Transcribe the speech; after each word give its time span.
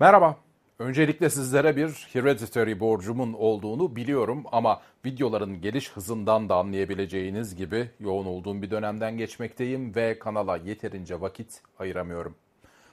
Merhaba. 0.00 0.36
Öncelikle 0.78 1.30
sizlere 1.30 1.76
bir 1.76 2.08
Hereditary 2.12 2.80
borcumun 2.80 3.32
olduğunu 3.32 3.96
biliyorum 3.96 4.44
ama 4.52 4.80
videoların 5.04 5.60
geliş 5.60 5.92
hızından 5.92 6.48
da 6.48 6.56
anlayabileceğiniz 6.56 7.56
gibi 7.56 7.90
yoğun 8.00 8.26
olduğum 8.26 8.62
bir 8.62 8.70
dönemden 8.70 9.18
geçmekteyim 9.18 9.94
ve 9.94 10.18
kanala 10.18 10.56
yeterince 10.56 11.20
vakit 11.20 11.62
ayıramıyorum. 11.78 12.34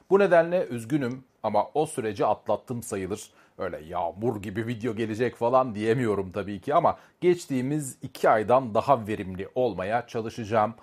Bu 0.09 0.19
nedenle 0.19 0.65
üzgünüm 0.67 1.23
ama 1.43 1.67
o 1.73 1.85
süreci 1.85 2.25
atlattım 2.25 2.83
sayılır. 2.83 3.29
Öyle 3.57 3.79
yağmur 3.85 4.41
gibi 4.41 4.67
video 4.67 4.95
gelecek 4.95 5.35
falan 5.35 5.75
diyemiyorum 5.75 6.31
tabii 6.31 6.61
ki 6.61 6.73
ama 6.73 6.97
geçtiğimiz 7.21 7.97
iki 8.01 8.29
aydan 8.29 8.73
daha 8.73 9.07
verimli 9.07 9.49
olmaya 9.55 10.07
çalışacağım. 10.07 10.73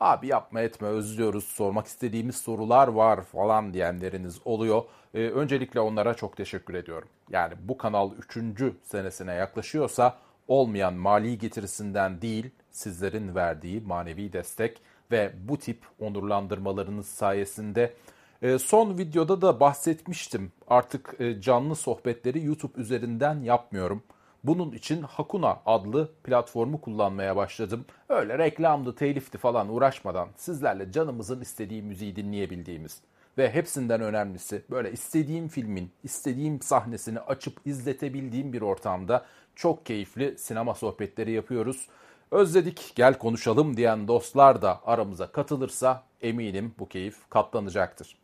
Abi 0.00 0.26
yapma 0.26 0.60
etme 0.60 0.88
özlüyoruz 0.88 1.44
sormak 1.44 1.86
istediğimiz 1.86 2.36
sorular 2.36 2.88
var 2.88 3.22
falan 3.22 3.74
diyenleriniz 3.74 4.40
oluyor. 4.44 4.82
Ee, 5.14 5.18
öncelikle 5.18 5.80
onlara 5.80 6.14
çok 6.14 6.36
teşekkür 6.36 6.74
ediyorum. 6.74 7.08
Yani 7.30 7.54
bu 7.62 7.78
kanal 7.78 8.10
3. 8.36 8.62
senesine 8.82 9.32
yaklaşıyorsa 9.32 10.18
olmayan 10.48 10.94
mali 10.94 11.38
getirisinden 11.38 12.22
değil 12.22 12.50
sizlerin 12.70 13.34
verdiği 13.34 13.80
manevi 13.80 14.32
destek 14.32 14.82
ve 15.10 15.32
bu 15.48 15.58
tip 15.58 15.78
onurlandırmalarınız 15.98 17.06
sayesinde 17.06 17.94
e, 18.42 18.58
son 18.58 18.98
videoda 18.98 19.42
da 19.42 19.60
bahsetmiştim. 19.60 20.52
Artık 20.68 21.14
e, 21.18 21.40
canlı 21.40 21.76
sohbetleri 21.76 22.44
YouTube 22.44 22.80
üzerinden 22.80 23.40
yapmıyorum. 23.42 24.02
Bunun 24.44 24.72
için 24.72 25.02
Hakuna 25.02 25.58
adlı 25.66 26.10
platformu 26.24 26.80
kullanmaya 26.80 27.36
başladım. 27.36 27.84
Öyle 28.08 28.38
reklamdı, 28.38 28.94
telifti 28.94 29.38
falan 29.38 29.68
uğraşmadan 29.68 30.28
sizlerle 30.36 30.92
canımızın 30.92 31.40
istediği 31.40 31.82
müziği 31.82 32.16
dinleyebildiğimiz 32.16 33.00
ve 33.38 33.50
hepsinden 33.50 34.00
önemlisi 34.00 34.62
böyle 34.70 34.92
istediğim 34.92 35.48
filmin, 35.48 35.90
istediğim 36.04 36.62
sahnesini 36.62 37.20
açıp 37.20 37.60
izletebildiğim 37.66 38.52
bir 38.52 38.62
ortamda 38.62 39.26
çok 39.54 39.86
keyifli 39.86 40.38
sinema 40.38 40.74
sohbetleri 40.74 41.32
yapıyoruz. 41.32 41.88
Özledik 42.30 42.92
gel 42.94 43.18
konuşalım 43.18 43.76
diyen 43.76 44.08
dostlar 44.08 44.62
da 44.62 44.80
aramıza 44.84 45.32
katılırsa 45.32 46.02
eminim 46.22 46.74
bu 46.78 46.88
keyif 46.88 47.30
katlanacaktır. 47.30 48.16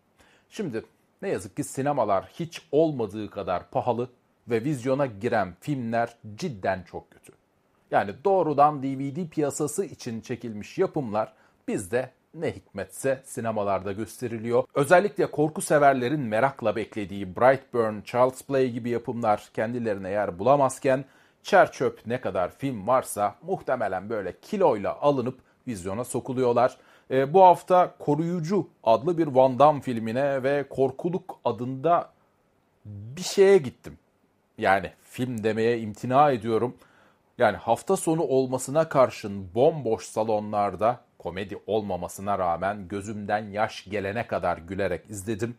Şimdi 0.49 0.85
ne 1.23 1.29
yazık 1.29 1.57
ki 1.57 1.65
sinemalar 1.65 2.25
hiç 2.25 2.63
olmadığı 2.73 3.31
kadar 3.31 3.71
pahalı 3.71 4.09
ve 4.49 4.65
vizyona 4.65 5.07
giren 5.07 5.55
filmler 5.61 6.17
cidden 6.37 6.83
çok 6.83 7.11
kötü. 7.11 7.33
Yani 7.91 8.15
doğrudan 8.25 8.83
DVD 8.83 9.29
piyasası 9.29 9.85
için 9.85 10.21
çekilmiş 10.21 10.79
yapımlar 10.79 11.33
bizde 11.69 12.11
ne 12.35 12.53
hikmetse 12.53 13.23
sinemalarda 13.25 13.93
gösteriliyor. 13.93 14.65
Özellikle 14.75 15.31
korku 15.31 15.61
severlerin 15.61 16.21
merakla 16.21 16.77
beklediği 16.77 17.37
Brightburn, 17.37 18.01
Child's 18.01 18.43
Play 18.43 18.71
gibi 18.71 18.91
yapımlar 18.91 19.49
kendilerine 19.55 20.11
yer 20.11 20.39
bulamazken 20.39 21.05
çer 21.43 21.73
çöp 21.73 22.07
ne 22.07 22.21
kadar 22.21 22.51
film 22.59 22.87
varsa 22.87 23.35
muhtemelen 23.43 24.11
böyle 24.11 24.41
kiloyla 24.41 25.01
alınıp 25.01 25.39
vizyona 25.67 26.05
sokuluyorlar. 26.05 26.77
E, 27.11 27.35
bu 27.35 27.43
hafta 27.43 27.95
Koruyucu 27.99 28.69
adlı 28.85 29.19
bir 29.19 29.27
Van 29.27 29.59
Damme 29.59 29.81
filmine 29.81 30.43
ve 30.43 30.69
Korkuluk 30.69 31.39
adında 31.45 32.11
bir 32.85 33.23
şeye 33.23 33.59
gittim. 33.59 33.99
Yani 34.59 34.93
film 35.03 35.45
demeye 35.45 35.79
imtina 35.81 36.31
ediyorum. 36.31 36.77
Yani 37.39 37.57
hafta 37.57 37.97
sonu 37.97 38.23
olmasına 38.23 38.89
karşın 38.89 39.55
bomboş 39.55 40.05
salonlarda 40.05 41.01
komedi 41.19 41.59
olmamasına 41.67 42.39
rağmen 42.39 42.89
gözümden 42.89 43.51
yaş 43.51 43.85
gelene 43.85 44.27
kadar 44.27 44.59
gülerek 44.59 45.11
izledim. 45.11 45.57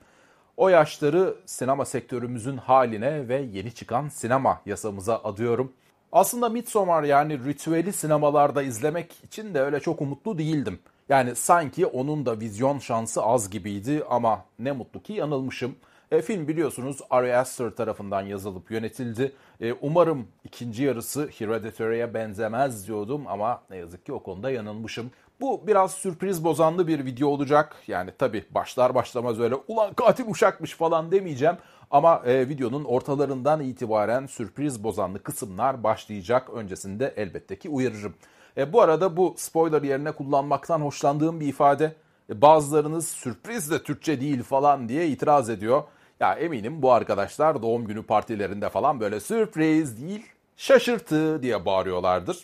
O 0.58 0.69
yaşları 0.69 1.35
sinema 1.46 1.85
sektörümüzün 1.85 2.58
haline 2.58 3.28
ve 3.28 3.41
yeni 3.53 3.74
çıkan 3.74 4.09
sinema 4.09 4.62
yasamıza 4.66 5.22
adıyorum. 5.24 5.74
Aslında 6.12 6.50
Midsommar 6.50 7.03
yani 7.03 7.46
ritüeli 7.46 7.94
sinemalarda 7.94 8.64
izlemek 8.64 9.24
için 9.24 9.53
de 9.53 9.62
öyle 9.62 9.79
çok 9.79 10.02
umutlu 10.02 10.38
değildim. 10.38 10.79
Yani 11.09 11.35
sanki 11.35 11.85
onun 11.85 12.25
da 12.25 12.40
vizyon 12.40 12.79
şansı 12.79 13.24
az 13.24 13.50
gibiydi 13.50 14.03
ama 14.09 14.46
ne 14.59 14.72
mutlu 14.72 15.03
ki 15.03 15.14
yanılmışım. 15.14 15.75
E, 16.12 16.22
film 16.22 16.47
biliyorsunuz 16.47 17.00
Ari 17.09 17.35
Aster 17.35 17.69
tarafından 17.69 18.22
yazılıp 18.22 18.72
yönetildi. 18.72 19.31
E, 19.62 19.73
umarım 19.73 20.28
ikinci 20.44 20.84
yarısı 20.84 21.29
Hereditary'e 21.38 22.13
benzemez 22.13 22.88
diyordum 22.88 23.23
ama 23.28 23.62
ne 23.69 23.78
yazık 23.78 24.06
ki 24.06 24.13
o 24.13 24.23
konuda 24.23 24.51
yanılmışım. 24.51 25.12
Bu 25.41 25.67
biraz 25.67 25.91
sürpriz 25.91 26.44
bozanlı 26.44 26.88
bir 26.88 27.06
video 27.06 27.28
olacak. 27.28 27.75
Yani 27.88 28.12
tabi 28.17 28.46
başlar 28.51 28.96
başlamaz 28.96 29.40
öyle 29.40 29.56
ulan 29.67 29.94
katil 29.94 30.29
uşakmış 30.29 30.73
falan 30.73 31.12
demeyeceğim. 31.12 31.56
Ama 31.91 32.22
e, 32.25 32.50
videonun 32.50 32.84
ortalarından 32.84 33.62
itibaren 33.62 34.25
sürpriz 34.25 34.84
bozanlı 34.84 35.23
kısımlar 35.23 35.84
başlayacak. 35.84 36.50
Öncesinde 36.50 37.13
elbette 37.17 37.59
ki 37.59 37.69
uyarırım. 37.69 38.16
E, 38.57 38.73
bu 38.73 38.81
arada 38.81 39.17
bu 39.17 39.35
spoiler 39.38 39.81
yerine 39.81 40.12
kullanmaktan 40.12 40.81
hoşlandığım 40.81 41.40
bir 41.40 41.47
ifade. 41.47 41.96
E, 42.29 42.41
bazılarınız 42.41 43.07
sürpriz 43.07 43.72
de 43.72 43.84
Türkçe 43.84 44.22
değil 44.22 44.44
falan 44.44 44.90
diye 44.90 45.07
itiraz 45.07 45.50
ediyor. 45.50 45.84
Ya 46.19 46.33
eminim 46.33 46.81
bu 46.81 46.91
arkadaşlar 46.91 47.61
doğum 47.61 47.85
günü 47.88 48.03
partilerinde 48.03 48.69
falan 48.69 49.00
böyle 49.00 49.19
sürpriz 49.19 50.01
değil 50.01 50.25
şaşırtı 50.57 51.44
diye 51.44 51.66
bağırıyorlardır. 51.66 52.38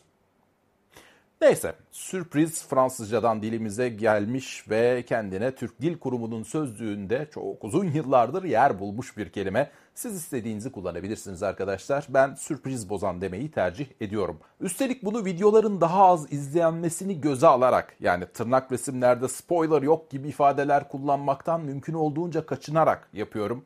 Neyse, 1.44 1.74
sürpriz 1.92 2.68
Fransızcadan 2.68 3.42
dilimize 3.42 3.90
gelmiş 3.90 4.70
ve 4.70 5.04
kendine 5.08 5.56
Türk 5.56 5.82
Dil 5.82 5.98
Kurumu'nun 5.98 6.44
sözlüğünde 6.44 7.28
çok 7.34 7.64
uzun 7.64 7.86
yıllardır 7.86 8.44
yer 8.44 8.80
bulmuş 8.80 9.18
bir 9.18 9.30
kelime. 9.30 9.72
Siz 9.96 10.16
istediğinizi 10.16 10.72
kullanabilirsiniz 10.72 11.44
arkadaşlar. 11.44 12.06
Ben 12.10 12.34
sürpriz 12.34 12.90
bozan 12.90 13.22
demeyi 13.22 13.52
tercih 13.52 13.88
ediyorum. 14.02 14.40
Üstelik 14.60 15.06
bunu 15.06 15.26
videoların 15.26 15.82
daha 15.82 16.06
az 16.06 16.34
izlenmesini 16.34 17.22
göze 17.22 17.48
alarak 17.48 17.96
yani 18.00 18.26
tırnak 18.26 18.72
resimlerde 18.72 19.28
spoiler 19.28 19.82
yok 19.82 20.10
gibi 20.10 20.28
ifadeler 20.28 20.88
kullanmaktan 20.88 21.62
mümkün 21.62 21.94
olduğunca 21.94 22.46
kaçınarak 22.46 23.10
yapıyorum. 23.14 23.66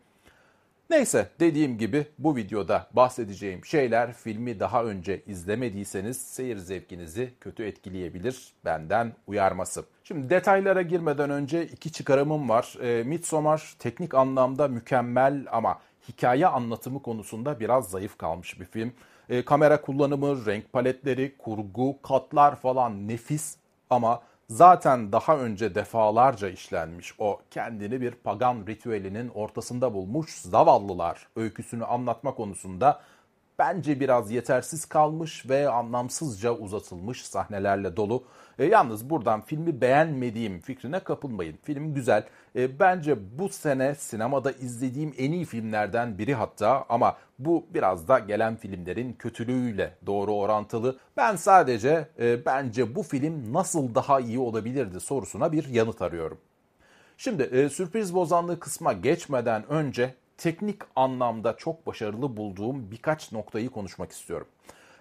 Neyse 0.90 1.30
dediğim 1.40 1.78
gibi 1.78 2.08
bu 2.20 2.36
videoda 2.36 2.88
bahsedeceğim 2.94 3.66
şeyler 3.66 4.14
filmi 4.14 4.60
daha 4.60 4.84
önce 4.84 5.22
izlemediyseniz 5.28 6.22
seyir 6.22 6.58
zevkinizi 6.58 7.34
kötü 7.42 7.66
etkileyebilir 7.66 8.54
benden 8.66 9.14
uyarması. 9.28 9.86
Şimdi 10.04 10.30
detaylara 10.30 10.82
girmeden 10.82 11.30
önce 11.30 11.66
iki 11.66 11.92
çıkarımım 11.92 12.50
var. 12.50 12.78
E, 12.82 13.04
Midsommar 13.04 13.76
teknik 13.80 14.14
anlamda 14.14 14.68
mükemmel 14.68 15.46
ama 15.52 15.80
hikaye 16.10 16.48
anlatımı 16.48 17.02
konusunda 17.02 17.60
biraz 17.60 17.90
zayıf 17.90 18.18
kalmış 18.18 18.60
bir 18.60 18.66
film. 18.66 18.94
E, 19.30 19.46
kamera 19.46 19.82
kullanımı, 19.82 20.46
renk 20.46 20.74
paletleri, 20.74 21.38
kurgu, 21.38 22.02
katlar 22.02 22.56
falan 22.56 23.08
nefis 23.08 23.56
ama 23.90 24.22
zaten 24.50 25.12
daha 25.12 25.38
önce 25.38 25.76
defalarca 25.76 26.50
işlenmiş 26.50 27.14
o 27.20 27.42
kendini 27.52 28.02
bir 28.02 28.12
pagan 28.12 28.68
ritüelinin 28.68 29.30
ortasında 29.30 29.94
bulmuş 29.94 30.36
zavallılar 30.36 31.28
öyküsünü 31.36 31.86
anlatma 31.86 32.36
konusunda 32.36 33.02
bence 33.60 34.00
biraz 34.00 34.32
yetersiz 34.32 34.86
kalmış 34.86 35.50
ve 35.50 35.70
anlamsızca 35.70 36.52
uzatılmış 36.52 37.26
sahnelerle 37.26 37.98
dolu. 37.98 38.24
E, 38.60 38.66
yalnız 38.66 39.10
buradan 39.10 39.42
filmi 39.42 39.82
beğenmediğim 39.82 40.62
fikrine 40.62 41.00
kapılmayın. 41.00 41.58
Film 41.64 41.94
güzel. 41.94 42.24
E, 42.56 42.80
bence 42.80 43.40
bu 43.40 43.50
sene 43.50 43.96
sinemada 43.96 44.52
izlediğim 44.52 45.14
en 45.18 45.32
iyi 45.32 45.46
filmlerden 45.46 46.18
biri 46.18 46.36
hatta 46.36 46.86
ama 46.90 47.18
bu 47.40 47.66
biraz 47.74 48.08
da 48.08 48.20
gelen 48.20 48.56
filmlerin 48.56 49.14
kötülüğüyle 49.14 49.98
doğru 50.06 50.34
orantılı. 50.34 50.98
Ben 51.18 51.36
sadece 51.36 52.08
e, 52.20 52.46
bence 52.46 52.96
bu 52.96 53.04
film 53.04 53.54
nasıl 53.54 53.96
daha 53.96 54.20
iyi 54.20 54.40
olabilirdi 54.40 55.00
sorusuna 55.00 55.52
bir 55.52 55.68
yanıt 55.68 56.02
arıyorum. 56.02 56.38
Şimdi 57.18 57.44
e, 57.44 57.70
sürpriz 57.70 58.16
bozanlığı 58.16 58.60
kısma 58.60 58.94
geçmeden 58.94 59.70
önce 59.70 60.14
teknik 60.38 60.82
anlamda 60.96 61.58
çok 61.58 61.88
başarılı 61.88 62.38
bulduğum 62.38 62.92
birkaç 62.92 63.32
noktayı 63.32 63.70
konuşmak 63.70 64.12
istiyorum. 64.12 64.48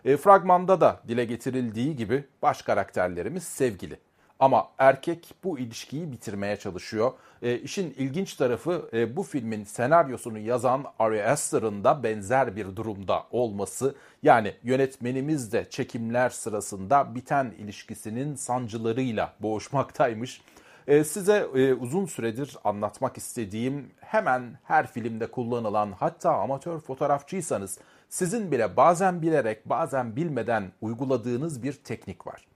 E, 0.05 0.17
fragmanda 0.17 0.81
da 0.81 1.01
dile 1.09 1.25
getirildiği 1.25 1.97
gibi 1.97 2.25
baş 2.43 2.63
karakterlerimiz 2.63 3.43
sevgili. 3.43 3.99
Ama 4.41 4.69
erkek 4.79 5.35
bu 5.45 5.59
ilişkiyi 5.59 6.13
bitirmeye 6.13 6.57
çalışıyor. 6.57 7.13
E, 7.43 7.59
işin 7.59 7.95
ilginç 7.99 8.35
tarafı 8.35 8.91
e, 8.93 9.17
bu 9.17 9.23
filmin 9.23 9.65
senaryosunu 9.65 10.39
yazan 10.39 10.85
Ari 10.99 11.25
Aster'ın 11.25 11.85
da 11.85 12.03
benzer 12.03 12.57
bir 12.57 12.77
durumda 12.77 13.25
olması. 13.31 13.95
Yani 14.23 14.55
yönetmenimiz 14.63 15.53
de 15.53 15.67
çekimler 15.71 16.31
sırasında 16.31 17.15
biten 17.15 17.55
ilişkisinin 17.59 18.35
sancılarıyla 18.35 19.33
boğuşmaktaymış. 19.41 20.41
E, 20.87 21.05
size 21.05 21.49
e, 21.55 21.75
uzun 21.75 22.07
süredir 22.07 22.57
anlatmak 22.65 23.17
istediğim 23.17 23.91
hemen 24.01 24.59
her 24.65 24.87
filmde 24.87 25.27
kullanılan 25.27 25.93
hatta 25.93 26.33
amatör 26.33 26.81
fotoğrafçıysanız 26.81 27.79
sizin 28.09 28.53
bile 28.53 28.77
bazen 28.77 29.23
bilerek 29.23 29.69
bazen 29.69 30.17
bilmeden 30.17 30.73
uyguladığınız 30.81 31.63
bir 31.63 31.73
teknik 31.73 32.27
var. 32.27 32.47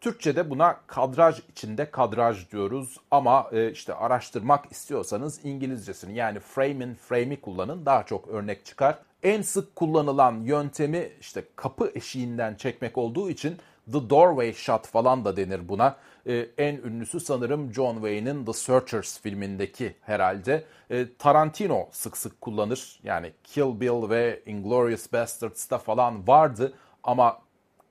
Türkçe'de 0.00 0.50
buna 0.50 0.80
kadraj 0.86 1.42
içinde 1.48 1.90
kadraj 1.90 2.50
diyoruz 2.50 2.96
ama 3.10 3.48
e, 3.52 3.70
işte 3.70 3.94
araştırmak 3.94 4.72
istiyorsanız 4.72 5.44
İngilizcesini 5.44 6.14
yani 6.14 6.40
frame 6.40 6.84
in 6.84 6.94
frame'i 6.94 7.40
kullanın 7.40 7.86
daha 7.86 8.02
çok 8.02 8.28
örnek 8.28 8.64
çıkar. 8.64 8.98
En 9.22 9.42
sık 9.42 9.76
kullanılan 9.76 10.40
yöntemi 10.40 11.12
işte 11.20 11.44
kapı 11.56 11.92
eşiğinden 11.94 12.54
çekmek 12.54 12.98
olduğu 12.98 13.30
için 13.30 13.58
The 13.92 14.10
Doorway 14.10 14.52
Shot 14.52 14.86
falan 14.86 15.24
da 15.24 15.36
denir 15.36 15.68
buna. 15.68 15.96
Ee, 16.26 16.46
en 16.58 16.76
ünlüsü 16.76 17.20
sanırım 17.20 17.72
John 17.72 17.94
Wayne'in 17.94 18.44
The 18.44 18.52
Searchers 18.52 19.20
filmindeki 19.20 19.94
herhalde. 20.00 20.64
Ee, 20.90 21.06
Tarantino 21.18 21.88
sık 21.92 22.16
sık 22.16 22.40
kullanır. 22.40 23.00
Yani 23.02 23.32
Kill 23.44 23.80
Bill 23.80 24.10
ve 24.10 24.42
Inglourious 24.46 25.12
Bastards'ta 25.12 25.78
falan 25.78 26.26
vardı 26.28 26.72
ama 27.02 27.38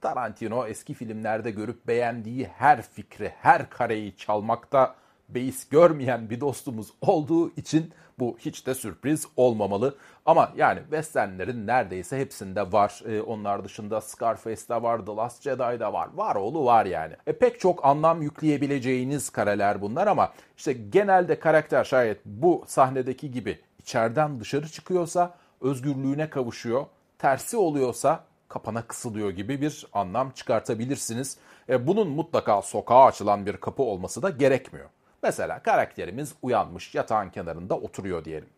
Tarantino 0.01 0.67
eski 0.67 0.93
filmlerde 0.93 1.51
görüp 1.51 1.87
beğendiği 1.87 2.47
her 2.57 2.81
fikri, 2.81 3.31
her 3.41 3.69
kareyi 3.69 4.17
çalmakta 4.17 4.95
beis 5.29 5.69
görmeyen 5.69 6.29
bir 6.29 6.41
dostumuz 6.41 6.93
olduğu 7.01 7.49
için 7.49 7.93
bu 8.19 8.37
hiç 8.39 8.67
de 8.67 8.75
sürpriz 8.75 9.27
olmamalı. 9.37 9.95
Ama 10.25 10.51
yani 10.55 10.79
westernlerin 10.79 11.67
neredeyse 11.67 12.19
hepsinde 12.19 12.71
var. 12.71 13.03
Ee, 13.07 13.21
onlar 13.21 13.63
dışında 13.63 14.01
Scarface'da 14.01 14.83
var, 14.83 15.05
The 15.05 15.11
Last 15.11 15.43
Jedi'da 15.43 15.93
var. 15.93 16.09
Var 16.13 16.35
oğlu 16.35 16.65
var 16.65 16.85
yani. 16.85 17.13
E, 17.27 17.33
pek 17.33 17.59
çok 17.59 17.85
anlam 17.85 18.21
yükleyebileceğiniz 18.21 19.29
kareler 19.29 19.81
bunlar 19.81 20.07
ama 20.07 20.33
işte 20.57 20.73
genelde 20.73 21.39
karakter 21.39 21.83
şayet 21.83 22.25
bu 22.25 22.63
sahnedeki 22.67 23.31
gibi 23.31 23.59
içeriden 23.79 24.39
dışarı 24.39 24.69
çıkıyorsa 24.69 25.35
özgürlüğüne 25.61 26.29
kavuşuyor. 26.29 26.85
Tersi 27.19 27.57
oluyorsa 27.57 28.23
kapana 28.49 28.81
kısılıyor 28.81 29.29
gibi 29.29 29.61
bir 29.61 29.87
anlam 29.93 30.31
çıkartabilirsiniz. 30.31 31.37
E, 31.69 31.87
bunun 31.87 32.07
mutlaka 32.07 32.61
sokağa 32.61 33.03
açılan 33.03 33.45
bir 33.45 33.57
kapı 33.57 33.83
olması 33.83 34.21
da 34.21 34.29
gerekmiyor. 34.29 34.89
Mesela 35.23 35.63
karakterimiz 35.63 36.33
uyanmış 36.41 36.95
yatağın 36.95 37.29
kenarında 37.29 37.77
oturuyor 37.77 38.25
diyelim. 38.25 38.49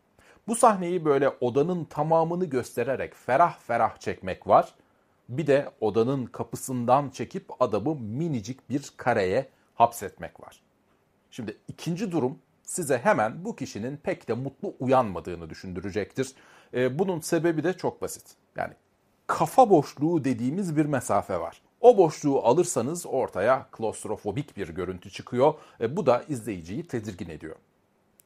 Bu 0.47 0.55
sahneyi 0.55 1.05
böyle 1.05 1.29
odanın 1.29 1.85
tamamını 1.85 2.45
göstererek 2.45 3.15
ferah 3.15 3.59
ferah 3.59 3.97
çekmek 3.97 4.47
var. 4.47 4.73
Bir 5.29 5.47
de 5.47 5.71
odanın 5.81 6.25
kapısından 6.25 7.09
çekip 7.09 7.61
adamı 7.61 7.95
minicik 7.95 8.69
bir 8.69 8.91
kareye 8.97 9.49
hapsetmek 9.75 10.39
var. 10.43 10.61
Şimdi 11.31 11.57
ikinci 11.67 12.11
durum 12.11 12.39
size 12.63 12.97
hemen 12.97 13.45
bu 13.45 13.55
kişinin 13.55 13.97
pek 13.97 14.27
de 14.27 14.33
mutlu 14.33 14.73
uyanmadığını 14.79 15.49
düşündürecektir. 15.49 16.35
Ee, 16.73 16.99
bunun 16.99 17.19
sebebi 17.19 17.63
de 17.63 17.73
çok 17.73 18.01
basit. 18.01 18.35
Yani 18.55 18.73
kafa 19.27 19.69
boşluğu 19.69 20.23
dediğimiz 20.23 20.77
bir 20.77 20.85
mesafe 20.85 21.39
var. 21.39 21.61
O 21.85 21.97
boşluğu 21.97 22.45
alırsanız 22.45 23.05
ortaya 23.05 23.67
klostrofobik 23.71 24.57
bir 24.57 24.69
görüntü 24.69 25.09
çıkıyor. 25.09 25.53
E, 25.81 25.95
bu 25.95 26.05
da 26.05 26.23
izleyiciyi 26.27 26.87
tedirgin 26.87 27.29
ediyor. 27.29 27.55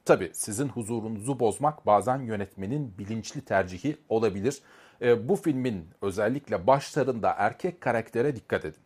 Tabi 0.04 0.30
sizin 0.32 0.68
huzurunuzu 0.68 1.40
bozmak 1.40 1.86
bazen 1.86 2.18
yönetmenin 2.18 2.94
bilinçli 2.98 3.40
tercihi 3.40 3.96
olabilir. 4.08 4.60
E, 5.02 5.28
bu 5.28 5.36
filmin 5.36 5.88
özellikle 6.02 6.66
başlarında 6.66 7.34
erkek 7.38 7.80
karaktere 7.80 8.36
dikkat 8.36 8.64
edin. 8.64 8.80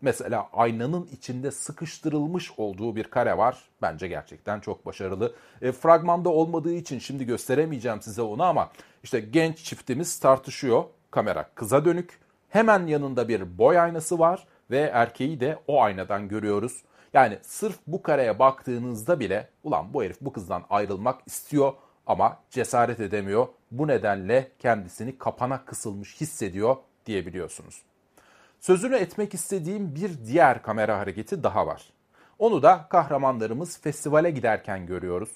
Mesela 0.00 0.48
aynanın 0.52 1.08
içinde 1.12 1.50
sıkıştırılmış 1.50 2.50
olduğu 2.56 2.96
bir 2.96 3.04
kare 3.04 3.38
var. 3.38 3.58
Bence 3.82 4.08
gerçekten 4.08 4.60
çok 4.60 4.86
başarılı. 4.86 5.34
E, 5.62 5.72
fragmanda 5.72 6.28
olmadığı 6.28 6.74
için 6.74 6.98
şimdi 6.98 7.26
gösteremeyeceğim 7.26 8.02
size 8.02 8.22
onu 8.22 8.42
ama 8.42 8.70
işte 9.02 9.20
genç 9.20 9.58
çiftimiz 9.64 10.18
tartışıyor. 10.18 10.84
Kamera 11.10 11.50
kıza 11.54 11.84
dönük. 11.84 12.23
Hemen 12.54 12.86
yanında 12.86 13.28
bir 13.28 13.58
boy 13.58 13.78
aynası 13.78 14.18
var 14.18 14.46
ve 14.70 14.80
erkeği 14.80 15.40
de 15.40 15.58
o 15.66 15.82
aynadan 15.82 16.28
görüyoruz. 16.28 16.82
Yani 17.14 17.38
sırf 17.42 17.78
bu 17.86 18.02
kareye 18.02 18.38
baktığınızda 18.38 19.20
bile 19.20 19.48
ulan 19.64 19.94
bu 19.94 20.04
herif 20.04 20.20
bu 20.20 20.32
kızdan 20.32 20.64
ayrılmak 20.70 21.20
istiyor 21.26 21.72
ama 22.06 22.38
cesaret 22.50 23.00
edemiyor. 23.00 23.46
Bu 23.70 23.86
nedenle 23.88 24.50
kendisini 24.58 25.18
kapana 25.18 25.64
kısılmış 25.64 26.20
hissediyor 26.20 26.76
diyebiliyorsunuz. 27.06 27.82
Sözünü 28.60 28.96
etmek 28.96 29.34
istediğim 29.34 29.94
bir 29.94 30.26
diğer 30.26 30.62
kamera 30.62 30.98
hareketi 30.98 31.42
daha 31.42 31.66
var. 31.66 31.92
Onu 32.38 32.62
da 32.62 32.86
kahramanlarımız 32.90 33.80
festivale 33.80 34.30
giderken 34.30 34.86
görüyoruz. 34.86 35.30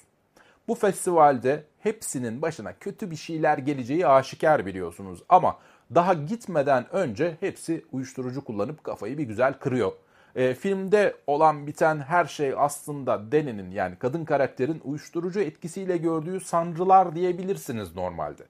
Bu 0.67 0.75
festivalde 0.75 1.63
hepsinin 1.79 2.41
başına 2.41 2.73
kötü 2.73 3.11
bir 3.11 3.15
şeyler 3.15 3.57
geleceği 3.57 4.07
aşikar 4.07 4.65
biliyorsunuz 4.65 5.23
ama 5.29 5.57
daha 5.95 6.13
gitmeden 6.13 6.93
önce 6.93 7.37
hepsi 7.39 7.85
uyuşturucu 7.91 8.43
kullanıp 8.43 8.83
kafayı 8.83 9.17
bir 9.17 9.23
güzel 9.23 9.53
kırıyor. 9.53 9.91
E, 10.35 10.53
filmde 10.53 11.15
olan 11.27 11.67
biten 11.67 11.99
her 11.99 12.25
şey 12.25 12.53
aslında 12.57 13.31
Deni'nin 13.31 13.71
yani 13.71 13.95
kadın 13.95 14.25
karakterin 14.25 14.81
uyuşturucu 14.83 15.39
etkisiyle 15.39 15.97
gördüğü 15.97 16.39
sancılar 16.39 17.15
diyebilirsiniz 17.15 17.95
normalde. 17.95 18.43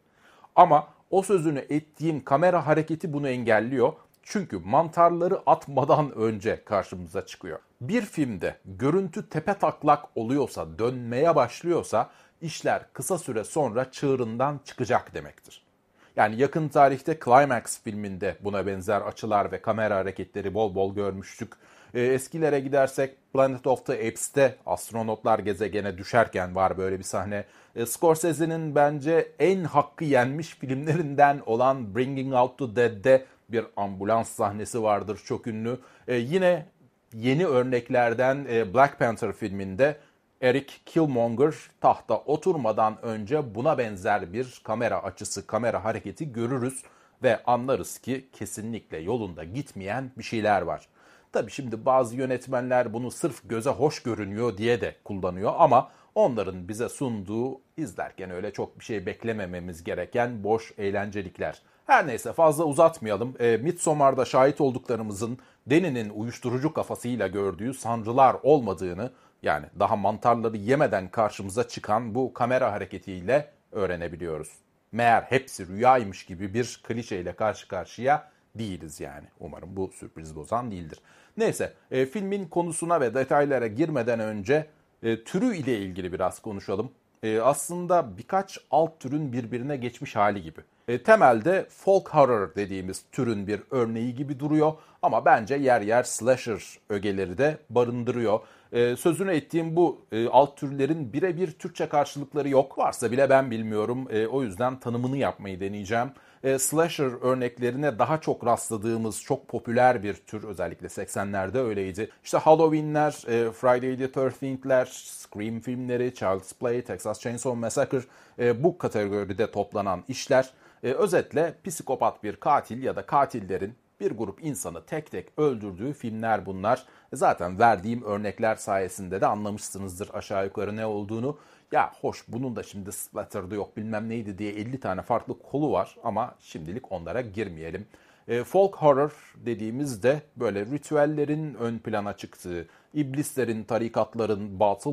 Ama 0.56 0.88
o 1.12 1.22
sözünü 1.22 1.60
ettiğim 1.60 2.24
kamera 2.24 2.68
hareketi 2.68 3.14
bunu 3.14 3.30
engelliyor. 3.30 3.94
Çünkü 4.24 4.58
mantarları 4.58 5.40
atmadan 5.46 6.12
önce 6.12 6.64
karşımıza 6.66 7.26
çıkıyor. 7.26 7.60
Bir 7.82 8.02
filmde 8.02 8.56
görüntü 8.66 9.30
tepe 9.30 9.54
taklak 9.54 10.06
oluyorsa, 10.16 10.80
dönmeye 10.80 11.36
başlıyorsa 11.36 12.10
işler 12.42 12.94
kısa 12.94 13.18
süre 13.18 13.44
sonra 13.44 13.92
çığırından 13.92 14.60
çıkacak 14.66 15.14
demektir. 15.14 15.69
Yani 16.16 16.42
yakın 16.42 16.70
tarihte 16.70 17.20
Climax 17.26 17.82
filminde 17.84 18.36
buna 18.44 18.66
benzer 18.66 19.02
açılar 19.02 19.52
ve 19.52 19.62
kamera 19.62 19.96
hareketleri 19.96 20.54
bol 20.54 20.76
bol 20.76 20.96
görmüştük. 20.96 21.54
E, 21.94 22.02
eskilere 22.02 22.60
gidersek 22.60 23.16
Planet 23.34 23.68
of 23.68 23.86
the 23.86 23.94
Apes'te 23.94 24.56
astronotlar 24.66 25.40
gezegene 25.40 25.98
düşerken 25.98 26.56
var 26.56 26.78
böyle 26.78 27.00
bir 27.00 27.04
sahne. 27.04 27.46
E, 27.76 27.86
Scorsese'nin 27.86 28.76
bence 28.76 29.32
en 29.40 29.64
hakkı 29.64 30.04
yenmiş 30.04 30.56
filmlerinden 30.56 31.42
olan 31.46 31.96
Bringing 31.96 32.34
Out 32.34 32.60
the 32.60 32.76
Dead'de 32.76 33.26
bir 33.50 33.66
ambulans 33.78 34.30
sahnesi 34.30 34.84
vardır 34.84 35.20
çok 35.26 35.48
ünlü. 35.48 35.80
E, 36.08 36.16
yine 36.16 36.66
yeni 37.14 37.48
örneklerden 37.48 38.46
e, 38.50 38.74
Black 38.74 39.00
Panther 39.00 39.34
filminde 39.34 39.98
Eric 40.42 40.74
Killmonger 40.86 41.56
tahta 41.82 42.18
oturmadan 42.18 43.02
önce 43.02 43.56
buna 43.56 43.78
benzer 43.78 44.34
bir 44.34 44.62
kamera 44.64 45.04
açısı, 45.04 45.48
kamera 45.48 45.84
hareketi 45.84 46.32
görürüz 46.32 46.84
ve 47.24 47.44
anlarız 47.44 47.98
ki 47.98 48.30
kesinlikle 48.34 48.98
yolunda 48.98 49.44
gitmeyen 49.44 50.12
bir 50.18 50.24
şeyler 50.24 50.62
var. 50.62 50.88
Tabi 51.32 51.52
şimdi 51.52 51.86
bazı 51.86 52.16
yönetmenler 52.16 52.94
bunu 52.94 53.12
sırf 53.12 53.50
göze 53.50 53.70
hoş 53.70 54.04
görünüyor 54.04 54.58
diye 54.58 54.82
de 54.82 54.96
kullanıyor 55.04 55.54
ama 55.58 55.92
onların 56.16 56.68
bize 56.68 56.90
sunduğu 56.90 57.62
izlerken 57.78 58.32
öyle 58.32 58.54
çok 58.54 58.80
bir 58.80 58.86
şey 58.86 59.06
beklemememiz 59.06 59.84
gereken 59.84 60.44
boş 60.44 60.74
eğlencelikler. 60.78 61.62
Her 61.86 62.08
neyse 62.08 62.34
fazla 62.34 62.64
uzatmayalım. 62.64 63.36
E, 63.40 63.58
Midsommar'da 63.58 64.26
şahit 64.26 64.62
olduklarımızın 64.62 65.38
Deni'nin 65.68 66.10
uyuşturucu 66.10 66.74
kafasıyla 66.74 67.28
gördüğü 67.28 67.74
sancılar 67.74 68.36
olmadığını 68.44 69.12
yani 69.44 69.66
daha 69.80 69.96
mantarları 69.96 70.58
yemeden 70.58 71.08
karşımıza 71.08 71.68
çıkan 71.68 72.16
bu 72.16 72.34
kamera 72.34 72.72
hareketiyle 72.72 73.52
öğrenebiliyoruz. 73.72 74.50
meğer 74.92 75.22
hepsi 75.22 75.68
rüyaymış 75.68 76.26
gibi 76.26 76.54
bir 76.54 76.82
klişeyle 76.84 77.34
karşı 77.36 77.68
karşıya 77.68 78.30
değiliz 78.56 79.00
yani. 79.00 79.28
Umarım 79.40 79.76
bu 79.76 79.92
sürpriz 79.94 80.36
bozan 80.36 80.72
değildir. 80.72 81.00
Neyse 81.38 81.74
e, 81.92 82.06
filmin 82.06 82.48
konusuna 82.48 83.02
ve 83.02 83.14
detaylara 83.14 83.68
girmeden 83.68 84.20
önce 84.20 84.68
e, 85.04 85.24
türü 85.24 85.56
ile 85.56 85.78
ilgili 85.78 86.14
biraz 86.14 86.40
konuşalım. 86.40 86.92
E, 87.24 87.40
aslında 87.40 88.18
birkaç 88.18 88.60
alt 88.72 89.00
türün 89.00 89.34
birbirine 89.34 89.78
geçmiş 89.78 90.16
hali 90.16 90.42
gibi. 90.42 90.62
E, 90.88 91.04
temelde 91.04 91.66
folk 91.70 92.10
horror 92.10 92.56
dediğimiz 92.56 93.04
türün 93.12 93.48
bir 93.48 93.62
örneği 93.72 94.16
gibi 94.16 94.40
duruyor 94.40 94.74
ama 95.02 95.26
bence 95.26 95.56
yer 95.56 95.82
yer 95.82 96.04
slasher 96.04 96.78
ögeleri 96.90 97.38
de 97.38 97.58
barındırıyor. 97.70 98.40
E, 98.74 98.96
sözünü 98.96 99.32
ettiğim 99.32 99.76
bu 99.76 100.02
e, 100.12 100.28
alt 100.28 100.58
türlerin 100.58 101.14
birebir 101.14 101.52
Türkçe 101.52 101.90
karşılıkları 101.90 102.50
yok. 102.50 102.78
Varsa 102.78 103.12
bile 103.12 103.30
ben 103.30 103.52
bilmiyorum. 103.52 104.08
E, 104.10 104.28
o 104.28 104.44
yüzden 104.44 104.80
tanımını 104.80 105.18
yapmayı 105.18 105.60
deneyeceğim. 105.60 106.12
E, 106.44 106.60
slasher 106.60 107.22
örneklerine 107.22 108.00
daha 108.00 108.22
çok 108.22 108.46
rastladığımız 108.46 109.22
çok 109.22 109.48
popüler 109.48 110.04
bir 110.04 110.14
tür 110.14 110.44
özellikle 110.44 110.88
80'lerde 110.88 111.58
öyleydi. 111.58 112.10
İşte 112.24 112.38
Halloween'ler, 112.38 113.12
Friday 113.52 113.98
the 113.98 114.06
13th'ler, 114.06 114.86
Scream 114.86 115.60
filmleri, 115.60 116.14
Child's 116.16 116.54
Play, 116.54 116.82
Texas 116.82 117.20
Chainsaw 117.20 117.60
Massacre 117.60 118.02
e, 118.40 118.64
bu 118.64 118.78
kategoride 118.78 119.52
toplanan 119.52 120.04
işler 120.08 120.50
özetle 120.84 121.54
psikopat 121.66 122.24
bir 122.24 122.36
katil 122.36 122.84
ya 122.84 122.96
da 122.96 123.06
katillerin 123.06 123.76
bir 124.00 124.12
grup 124.12 124.44
insanı 124.44 124.86
tek 124.86 125.12
tek 125.12 125.28
öldürdüğü 125.38 125.94
filmler 125.94 126.46
bunlar. 126.46 126.84
Zaten 127.14 127.60
verdiğim 127.60 128.04
örnekler 128.04 128.56
sayesinde 128.56 129.22
de 129.22 129.26
anlamışsınızdır 129.26 130.10
aşağı 130.14 130.46
yukarı 130.46 130.76
ne 130.76 130.86
olduğunu. 130.86 131.38
Ya 131.72 131.92
hoş 132.02 132.24
bunun 132.28 132.56
da 132.56 132.64
şimdi 132.64 132.92
splatter'da 132.92 133.56
yok 133.56 133.78
bilmem 133.78 134.10
neydi 134.10 134.38
diye 134.38 134.52
50 134.52 134.80
tane 134.80 135.02
farklı 135.02 135.40
kolu 135.40 135.72
var 135.72 135.96
ama 136.04 136.36
şimdilik 136.40 136.92
onlara 136.92 137.22
girmeyelim. 137.22 137.88
E, 138.28 138.44
folk 138.44 138.76
horror 138.76 139.34
dediğimizde 139.36 140.22
böyle 140.36 140.66
ritüellerin 140.66 141.54
ön 141.54 141.80
plana 141.80 142.18
çıktığı, 142.18 142.68
iblislerin, 142.94 143.64
tarikatların, 143.64 144.60
batıl 144.60 144.92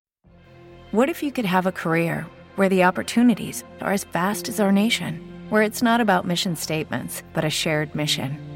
What 0.91 1.09
if 1.09 1.23
you 1.23 1.33
could 1.33 1.49
have 1.49 1.69
a 1.69 1.73
career 1.85 2.27
where 2.57 2.69
the 2.69 2.89
opportunities 2.89 3.65
are 3.81 3.93
as 3.93 4.07
vast 4.15 4.49
as 4.49 4.61
our 4.61 4.75
nation, 4.75 5.19
where 5.51 5.67
it's 5.67 5.83
not 5.83 6.01
about 6.01 6.25
mission 6.25 6.55
statements, 6.55 7.23
but 7.35 7.45
a 7.45 7.51
shared 7.51 7.95
mission? 7.95 8.56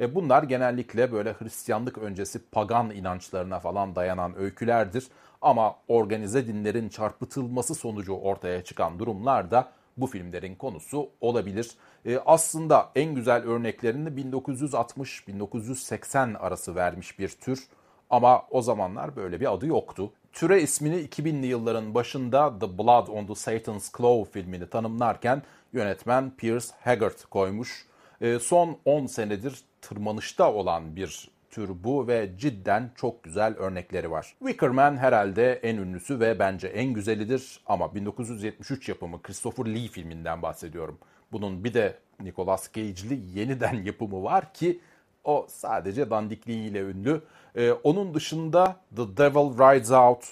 E, 0.00 0.14
bunlar 0.14 0.42
genellikle 0.42 1.12
böyle 1.12 1.32
Hristiyanlık 1.32 1.98
öncesi 1.98 2.50
pagan 2.50 2.90
inançlarına 2.90 3.60
falan 3.60 3.94
dayanan 3.94 4.38
öykülerdir. 4.38 5.06
Ama 5.42 5.76
organize 5.88 6.46
dinlerin 6.46 6.88
çarpıtılması 6.88 7.74
sonucu 7.74 8.12
ortaya 8.12 8.64
çıkan 8.64 8.98
durumlar 8.98 9.50
da 9.50 9.68
bu 9.96 10.06
filmlerin 10.06 10.54
konusu 10.54 11.10
olabilir. 11.20 11.70
E, 12.06 12.18
aslında 12.26 12.90
en 12.94 13.14
güzel 13.14 13.42
örneklerini 13.42 14.08
1960-1980 14.08 16.38
arası 16.38 16.74
vermiş 16.74 17.18
bir 17.18 17.28
tür 17.28 17.68
ama 18.10 18.42
o 18.50 18.62
zamanlar 18.62 19.16
böyle 19.16 19.40
bir 19.40 19.52
adı 19.52 19.66
yoktu. 19.66 20.12
Türe 20.32 20.62
ismini 20.62 20.96
2000'li 20.96 21.46
yılların 21.46 21.94
başında 21.94 22.58
The 22.58 22.78
Blood 22.78 23.08
on 23.08 23.26
the 23.26 23.34
Satan's 23.34 23.92
Claw 23.98 24.40
filmini 24.40 24.66
tanımlarken 24.66 25.42
yönetmen 25.72 26.30
Pierce 26.30 26.66
Haggard 26.80 27.18
koymuş. 27.30 27.86
E, 28.20 28.38
son 28.38 28.78
10 28.84 29.06
senedir 29.06 29.64
tırmanışta 29.88 30.52
olan 30.52 30.96
bir 30.96 31.28
tür 31.50 31.70
bu 31.84 32.08
ve 32.08 32.30
cidden 32.38 32.90
çok 32.96 33.24
güzel 33.24 33.56
örnekleri 33.56 34.10
var. 34.10 34.34
Wicker 34.38 34.70
Man 34.70 34.96
herhalde 34.96 35.52
en 35.52 35.76
ünlüsü 35.76 36.20
ve 36.20 36.38
bence 36.38 36.68
en 36.68 36.92
güzelidir 36.92 37.60
ama 37.66 37.94
1973 37.94 38.88
yapımı 38.88 39.22
Christopher 39.22 39.66
Lee 39.66 39.88
filminden 39.88 40.42
bahsediyorum. 40.42 40.98
Bunun 41.32 41.64
bir 41.64 41.74
de 41.74 41.98
Nicolas 42.20 42.72
Cage'li 42.72 43.38
yeniden 43.38 43.74
yapımı 43.84 44.22
var 44.22 44.54
ki 44.54 44.80
o 45.24 45.46
sadece 45.48 46.10
dandikliğiyle 46.10 46.80
ünlü. 46.80 47.22
Ee, 47.56 47.72
onun 47.72 48.14
dışında 48.14 48.76
The 48.96 49.16
Devil 49.16 49.58
Rides 49.58 49.90
Out, 49.90 50.24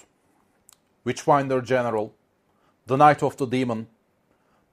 Witchfinder 1.03 1.59
General, 1.59 2.07
The 2.87 2.95
Night 2.95 3.23
of 3.23 3.37
the 3.37 3.51
Demon, 3.51 3.85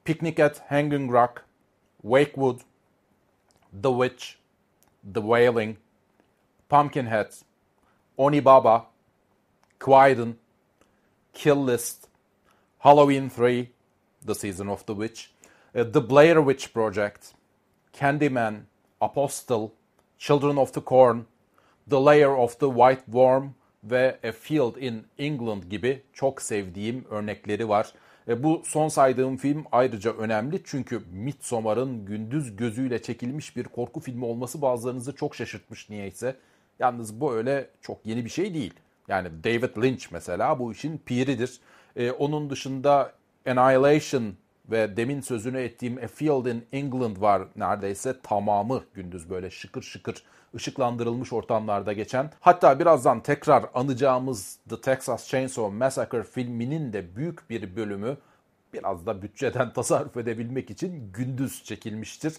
Picnic 0.04 0.44
at 0.44 0.70
Hanging 0.70 1.12
Rock, 1.12 1.44
Wakewood, 2.02 2.60
The 3.82 3.88
Witch, 3.88 4.39
The 5.04 5.20
Wailing, 5.20 5.76
Pumpkinhead, 6.68 7.34
Onibaba, 8.18 8.84
Quaiden, 9.78 10.36
Kill 11.32 11.56
List, 11.56 12.08
Halloween 12.78 13.30
3, 13.30 13.70
The 14.24 14.34
Season 14.34 14.68
of 14.68 14.84
the 14.86 14.94
Witch, 14.94 15.32
uh, 15.74 15.84
The 15.84 16.00
Blair 16.00 16.40
Witch 16.42 16.72
Project, 16.72 17.34
Candyman, 17.94 18.62
Apostle, 19.00 19.74
Children 20.18 20.58
of 20.58 20.72
the 20.72 20.80
Corn, 20.80 21.26
The 21.86 22.00
Layer 22.00 22.36
of 22.36 22.58
the 22.58 22.68
White 22.68 23.08
Worm 23.08 23.54
ve 23.82 24.18
A 24.22 24.32
Field 24.32 24.76
in 24.76 25.04
England 25.18 25.62
gibi 25.62 26.02
çok 26.12 26.42
sevdiğim 26.42 27.04
örnekleri 27.10 27.68
var. 27.68 27.92
E, 28.30 28.42
bu 28.42 28.62
son 28.64 28.88
saydığım 28.88 29.36
film 29.36 29.64
ayrıca 29.72 30.12
önemli 30.12 30.60
çünkü 30.64 31.00
Midsommar'ın 31.12 32.04
gündüz 32.04 32.56
gözüyle 32.56 33.02
çekilmiş 33.02 33.56
bir 33.56 33.64
korku 33.64 34.00
filmi 34.00 34.24
olması 34.24 34.62
bazılarınızı 34.62 35.14
çok 35.14 35.34
şaşırtmış 35.34 35.90
niyeyse. 35.90 36.36
Yalnız 36.78 37.20
bu 37.20 37.34
öyle 37.34 37.70
çok 37.82 38.06
yeni 38.06 38.24
bir 38.24 38.30
şey 38.30 38.54
değil. 38.54 38.74
Yani 39.08 39.28
David 39.44 39.82
Lynch 39.82 40.06
mesela 40.12 40.58
bu 40.58 40.72
işin 40.72 40.98
piridir. 40.98 41.60
E, 41.96 42.10
onun 42.10 42.50
dışında 42.50 43.12
Annihilation 43.46 44.34
ve 44.70 44.96
demin 44.96 45.20
sözünü 45.20 45.60
ettiğim 45.60 45.98
A 45.98 46.06
Field 46.06 46.46
in 46.46 46.66
England 46.72 47.20
var 47.20 47.42
neredeyse 47.56 48.20
tamamı 48.22 48.82
gündüz 48.94 49.30
böyle 49.30 49.50
şıkır 49.50 49.82
şıkır 49.82 50.22
ışıklandırılmış 50.54 51.32
ortamlarda 51.32 51.92
geçen. 51.92 52.30
Hatta 52.40 52.80
birazdan 52.80 53.20
tekrar 53.20 53.64
anacağımız 53.74 54.58
The 54.68 54.80
Texas 54.80 55.28
Chainsaw 55.28 55.76
Massacre 55.76 56.22
filminin 56.22 56.92
de 56.92 57.16
büyük 57.16 57.50
bir 57.50 57.76
bölümü 57.76 58.16
biraz 58.72 59.06
da 59.06 59.22
bütçeden 59.22 59.72
tasarruf 59.74 60.16
edebilmek 60.16 60.70
için 60.70 61.12
gündüz 61.12 61.64
çekilmiştir. 61.64 62.34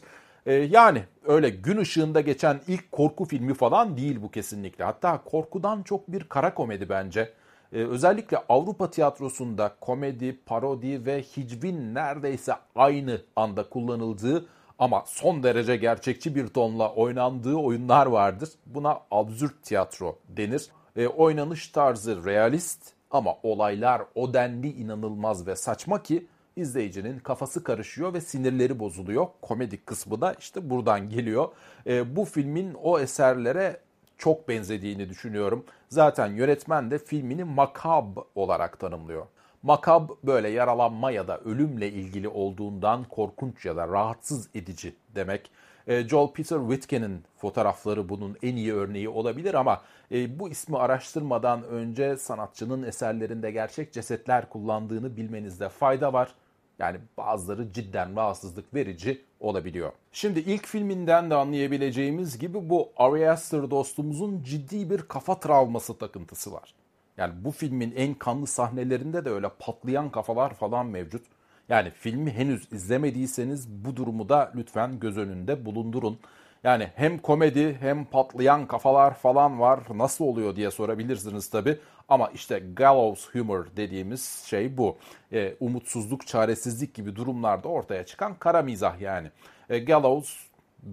Ee, 0.45 0.53
yani 0.53 1.03
öyle 1.25 1.50
gün 1.50 1.77
ışığında 1.77 2.21
geçen 2.21 2.61
ilk 2.67 2.91
korku 2.91 3.25
filmi 3.25 3.53
falan 3.53 3.97
değil 3.97 4.21
bu 4.21 4.31
kesinlikle. 4.31 4.83
Hatta 4.83 5.23
korkudan 5.23 5.83
çok 5.83 6.11
bir 6.11 6.23
kara 6.23 6.53
komedi 6.53 6.89
bence. 6.89 7.33
Ee, 7.73 7.77
özellikle 7.77 8.37
Avrupa 8.49 8.91
tiyatrosunda 8.91 9.75
komedi, 9.81 10.39
parodi 10.45 11.05
ve 11.05 11.21
hicvin 11.21 11.95
neredeyse 11.95 12.53
aynı 12.75 13.21
anda 13.35 13.69
kullanıldığı 13.69 14.45
ama 14.79 15.03
son 15.07 15.43
derece 15.43 15.75
gerçekçi 15.75 16.35
bir 16.35 16.47
tonla 16.47 16.93
oynandığı 16.93 17.55
oyunlar 17.55 18.05
vardır. 18.05 18.49
Buna 18.65 18.99
absürt 19.11 19.63
tiyatro 19.63 20.17
denir. 20.29 20.69
E, 20.95 21.07
oynanış 21.07 21.67
tarzı 21.67 22.25
realist 22.25 22.93
ama 23.11 23.35
olaylar 23.43 24.01
o 24.15 24.33
denli 24.33 24.71
inanılmaz 24.71 25.47
ve 25.47 25.55
saçma 25.55 26.03
ki 26.03 26.27
izleyicinin 26.55 27.19
kafası 27.19 27.63
karışıyor 27.63 28.13
ve 28.13 28.21
sinirleri 28.21 28.79
bozuluyor. 28.79 29.27
Komedik 29.41 29.85
kısmı 29.85 30.21
da 30.21 30.33
işte 30.39 30.69
buradan 30.69 31.09
geliyor. 31.09 31.49
E, 31.87 32.15
bu 32.15 32.25
filmin 32.25 32.73
o 32.73 32.99
eserlere 32.99 33.79
çok 34.21 34.49
benzediğini 34.49 35.09
düşünüyorum. 35.09 35.65
Zaten 35.89 36.27
yönetmen 36.27 36.91
de 36.91 36.99
filmini 36.99 37.43
makab 37.43 38.17
olarak 38.35 38.79
tanımlıyor. 38.79 39.25
Makab 39.63 40.09
böyle 40.23 40.49
yaralanma 40.49 41.11
ya 41.11 41.27
da 41.27 41.39
ölümle 41.39 41.91
ilgili 41.91 42.27
olduğundan 42.27 43.03
korkunç 43.03 43.65
ya 43.65 43.75
da 43.75 43.87
rahatsız 43.87 44.49
edici 44.55 44.95
demek. 45.15 45.51
E, 45.87 46.07
Joel 46.07 46.31
Peter 46.31 46.59
Whitke'nin 46.59 47.23
fotoğrafları 47.37 48.09
bunun 48.09 48.37
en 48.43 48.55
iyi 48.55 48.73
örneği 48.73 49.09
olabilir 49.09 49.53
ama 49.53 49.81
e, 50.11 50.39
bu 50.39 50.49
ismi 50.49 50.77
araştırmadan 50.77 51.63
önce 51.63 52.17
sanatçının 52.17 52.83
eserlerinde 52.83 53.51
gerçek 53.51 53.93
cesetler 53.93 54.49
kullandığını 54.49 55.17
bilmenizde 55.17 55.69
fayda 55.69 56.13
var. 56.13 56.35
Yani 56.79 56.97
bazıları 57.17 57.73
cidden 57.73 58.15
rahatsızlık 58.15 58.73
verici 58.73 59.21
olabiliyor. 59.41 59.91
Şimdi 60.12 60.39
ilk 60.39 60.65
filminden 60.65 61.29
de 61.29 61.36
anlayabileceğimiz 61.36 62.39
gibi 62.39 62.69
bu 62.69 62.89
Ari 62.98 63.29
Aster 63.29 63.71
dostumuzun 63.71 64.43
ciddi 64.43 64.89
bir 64.89 65.01
kafa 65.01 65.39
travması 65.39 65.98
takıntısı 65.98 66.53
var. 66.53 66.74
Yani 67.17 67.33
bu 67.43 67.51
filmin 67.51 67.93
en 67.95 68.13
kanlı 68.13 68.48
sahnelerinde 68.48 69.25
de 69.25 69.29
öyle 69.29 69.50
patlayan 69.60 70.10
kafalar 70.10 70.53
falan 70.53 70.86
mevcut. 70.86 71.25
Yani 71.69 71.91
filmi 71.91 72.31
henüz 72.31 72.71
izlemediyseniz 72.71 73.69
bu 73.69 73.95
durumu 73.95 74.29
da 74.29 74.51
lütfen 74.55 75.00
göz 75.00 75.17
önünde 75.17 75.65
bulundurun. 75.65 76.19
Yani 76.63 76.88
hem 76.95 77.17
komedi 77.17 77.77
hem 77.79 78.05
patlayan 78.05 78.67
kafalar 78.67 79.13
falan 79.13 79.60
var. 79.60 79.79
Nasıl 79.95 80.25
oluyor 80.25 80.55
diye 80.55 80.71
sorabilirsiniz 80.71 81.50
tabi. 81.50 81.79
Ama 82.11 82.29
işte 82.33 82.63
gallows 82.73 83.29
humor 83.33 83.65
dediğimiz 83.77 84.43
şey 84.45 84.77
bu. 84.77 84.97
E, 85.33 85.55
umutsuzluk, 85.59 86.27
çaresizlik 86.27 86.93
gibi 86.93 87.15
durumlarda 87.15 87.67
ortaya 87.67 88.05
çıkan 88.05 88.35
kara 88.39 88.61
mizah 88.61 89.01
yani. 89.01 89.31
E, 89.69 89.79
gallows 89.79 90.37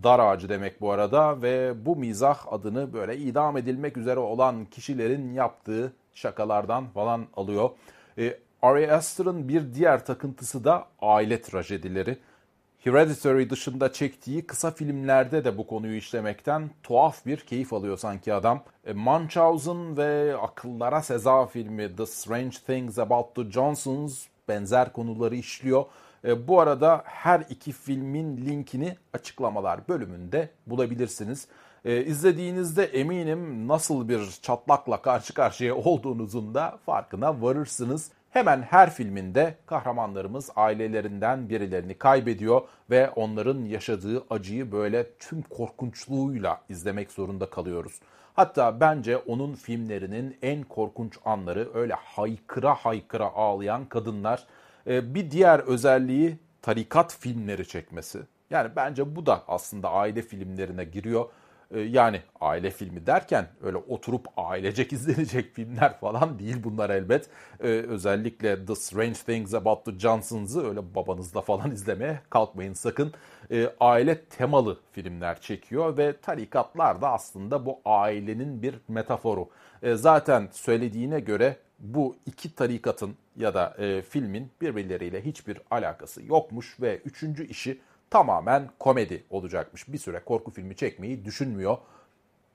dar 0.03 0.19
ağacı 0.19 0.49
demek 0.49 0.81
bu 0.81 0.93
arada 0.93 1.43
ve 1.43 1.87
bu 1.87 1.97
mizah 1.97 2.53
adını 2.53 2.93
böyle 2.93 3.17
idam 3.17 3.57
edilmek 3.57 3.97
üzere 3.97 4.21
olan 4.21 4.65
kişilerin 4.65 5.33
yaptığı 5.33 5.93
şakalardan 6.15 6.87
falan 6.87 7.27
alıyor. 7.37 7.71
E, 8.19 8.39
Ari 8.63 8.93
Aster'ın 8.93 9.49
bir 9.49 9.75
diğer 9.75 10.07
takıntısı 10.07 10.65
da 10.65 10.87
aile 11.01 11.43
trajedileri. 11.43 12.19
Hereditary 12.89 13.51
dışında 13.51 13.93
çektiği 13.93 14.47
kısa 14.47 14.71
filmlerde 14.71 15.45
de 15.45 15.59
bu 15.59 15.67
konuyu 15.67 15.97
işlemekten 15.97 16.71
tuhaf 16.83 17.27
bir 17.27 17.37
keyif 17.37 17.73
alıyor 17.73 17.99
sanki 17.99 18.35
adam. 18.35 18.63
E, 18.87 18.93
Munchausen 18.93 19.97
ve 19.97 20.37
Akıllara 20.37 21.03
Seza 21.03 21.47
filmi 21.47 21.97
The 21.97 22.07
Strange 22.07 22.57
Things 22.67 22.99
About 22.99 23.35
the 23.35 23.51
Johnsons 23.51 24.27
benzer 24.49 24.93
konuları 24.93 25.37
işliyor. 25.37 25.85
E, 26.25 26.49
bu 26.49 26.61
arada 26.61 27.03
her 27.05 27.45
iki 27.51 27.73
filmin 27.73 28.37
linkini 28.37 28.97
açıklamalar 29.13 29.89
bölümünde 29.89 30.51
bulabilirsiniz. 30.67 31.49
E, 31.85 32.05
izlediğinizde 32.05 32.85
eminim 32.85 33.69
nasıl 33.69 34.09
bir 34.09 34.31
çatlakla 34.43 35.03
karşı 35.03 35.35
karşıya 35.35 35.75
olduğunuzun 35.85 36.55
da 36.55 36.79
farkına 36.87 37.43
varırsınız. 37.43 38.11
Hemen 38.39 38.63
her 38.63 38.91
filminde 38.91 39.55
kahramanlarımız 39.67 40.51
ailelerinden 40.57 41.49
birilerini 41.49 41.95
kaybediyor 41.95 42.61
ve 42.91 43.11
onların 43.11 43.65
yaşadığı 43.65 44.25
acıyı 44.31 44.73
böyle 44.73 45.07
tüm 45.19 45.43
korkunçluğuyla 45.43 46.61
izlemek 46.69 47.11
zorunda 47.11 47.51
kalıyoruz. 47.51 48.01
Hatta 48.35 48.81
bence 48.81 49.17
onun 49.17 49.55
filmlerinin 49.55 50.37
en 50.43 50.63
korkunç 50.63 51.19
anları 51.25 51.69
öyle 51.75 51.95
haykıra 51.95 52.75
haykıra 52.75 53.25
ağlayan 53.25 53.85
kadınlar. 53.85 54.47
Ee, 54.87 55.15
bir 55.15 55.31
diğer 55.31 55.59
özelliği 55.59 56.39
tarikat 56.63 57.17
filmleri 57.21 57.69
çekmesi. 57.69 58.19
Yani 58.51 58.71
bence 58.77 59.17
bu 59.17 59.27
da 59.27 59.43
aslında 59.49 59.91
aile 59.91 60.23
filmlerine 60.23 60.85
giriyor. 60.85 61.25
Ee, 61.75 61.81
yani 61.81 62.23
aile 62.41 62.71
filmi 62.71 63.07
derken 63.07 63.47
öyle 63.63 63.77
oturup 63.77 64.27
ailecek 64.37 64.93
izlenecek 64.93 65.55
filmler 65.55 65.99
falan 66.01 66.39
değil 66.39 66.57
bunlar 66.65 66.91
elbet. 66.91 67.31
Ee, 67.61 67.67
özellikle 67.67 68.67
The 68.67 68.75
Strange 68.75 69.15
Things 69.15 69.55
About 69.55 69.85
the 69.85 69.99
Johnsons'ı 69.99 70.69
öyle 70.69 70.95
babanızla 70.95 71.41
falan 71.41 71.71
izlemeye 71.73 72.21
kalkmayın 72.31 72.73
sakın. 72.73 73.13
Ee, 73.51 73.71
aile 73.81 74.25
temalı 74.25 74.79
filmler 74.93 75.41
çekiyor 75.41 75.97
ve 75.97 76.21
tarikatlar 76.21 77.01
da 77.03 77.13
aslında 77.13 77.67
bu 77.67 77.81
ailenin 77.85 78.63
bir 78.63 78.75
metaforu. 78.89 79.49
Zaten 79.95 80.49
söylediğine 80.53 81.21
göre 81.21 81.57
bu 81.79 82.17
iki 82.27 82.55
tarikatın 82.55 83.17
ya 83.37 83.55
da 83.55 83.75
e, 83.79 84.03
filmin 84.03 84.51
birbirleriyle 84.61 85.25
hiçbir 85.25 85.61
alakası 85.71 86.23
yokmuş 86.27 86.81
ve 86.81 86.97
üçüncü 87.05 87.47
işi 87.47 87.81
tamamen 88.11 88.71
komedi 88.79 89.25
olacakmış. 89.31 89.89
Bir 89.89 89.99
süre 89.99 90.21
korku 90.25 90.51
filmi 90.51 90.77
çekmeyi 90.77 91.25
düşünmüyor. 91.25 91.79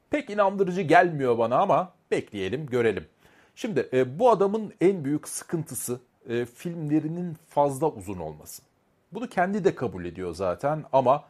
Pek 0.09 0.29
inandırıcı 0.29 0.81
gelmiyor 0.81 1.37
bana 1.37 1.57
ama 1.57 1.91
bekleyelim 2.11 2.65
görelim. 2.65 3.07
Şimdi 3.55 3.89
e, 3.93 4.19
bu 4.19 4.29
adamın 4.29 4.73
en 4.81 5.05
büyük 5.05 5.27
sıkıntısı 5.27 5.99
e, 6.29 6.45
filmlerinin 6.45 7.37
fazla 7.47 7.87
uzun 7.87 8.17
olması. 8.17 8.61
Bunu 9.13 9.29
kendi 9.29 9.63
de 9.63 9.75
kabul 9.75 10.05
ediyor 10.05 10.35
zaten 10.35 10.83
ama 10.93 11.23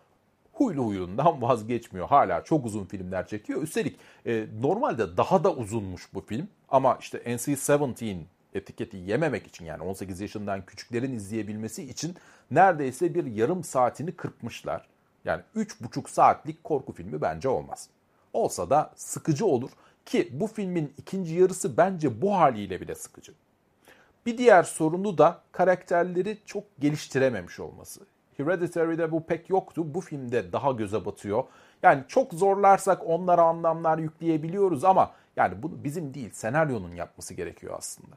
huylu 0.53 0.85
huyundan 0.85 1.41
vazgeçmiyor. 1.41 2.07
Hala 2.07 2.43
çok 2.43 2.65
uzun 2.65 2.85
filmler 2.85 3.27
çekiyor. 3.27 3.61
Üstelik 3.61 3.99
e, 4.25 4.45
normalde 4.61 5.17
daha 5.17 5.43
da 5.43 5.53
uzunmuş 5.53 6.13
bu 6.13 6.21
film. 6.21 6.47
Ama 6.69 6.97
işte 7.01 7.17
NC-17 7.17 8.21
etiketi 8.55 8.97
yememek 8.97 9.47
için 9.47 9.65
yani 9.65 9.83
18 9.83 10.21
yaşından 10.21 10.65
küçüklerin 10.65 11.13
izleyebilmesi 11.13 11.83
için 11.83 12.15
neredeyse 12.51 13.15
bir 13.15 13.25
yarım 13.25 13.63
saatini 13.63 14.11
kırpmışlar. 14.11 14.87
Yani 15.25 15.41
3,5 15.55 16.09
saatlik 16.09 16.63
korku 16.63 16.93
filmi 16.93 17.21
bence 17.21 17.49
olmaz. 17.49 17.89
Olsa 18.33 18.69
da 18.69 18.91
sıkıcı 18.95 19.45
olur 19.45 19.69
ki 20.05 20.29
bu 20.31 20.47
filmin 20.47 20.93
ikinci 20.97 21.35
yarısı 21.35 21.77
bence 21.77 22.21
bu 22.21 22.35
haliyle 22.35 22.81
bile 22.81 22.95
sıkıcı. 22.95 23.33
Bir 24.25 24.37
diğer 24.37 24.63
sorunu 24.63 25.17
da 25.17 25.41
karakterleri 25.51 26.37
çok 26.45 26.63
geliştirememiş 26.79 27.59
olması. 27.59 28.01
Hereditary'de 28.37 29.11
bu 29.11 29.25
pek 29.25 29.49
yoktu. 29.49 29.93
Bu 29.93 30.01
filmde 30.01 30.53
daha 30.53 30.71
göze 30.71 31.05
batıyor. 31.05 31.43
Yani 31.83 32.03
çok 32.07 32.33
zorlarsak 32.33 33.09
onlara 33.09 33.41
anlamlar 33.41 33.97
yükleyebiliyoruz 33.97 34.83
ama 34.83 35.11
yani 35.35 35.63
bunu 35.63 35.83
bizim 35.83 36.13
değil 36.13 36.31
senaryonun 36.31 36.95
yapması 36.95 37.33
gerekiyor 37.33 37.75
aslında. 37.77 38.15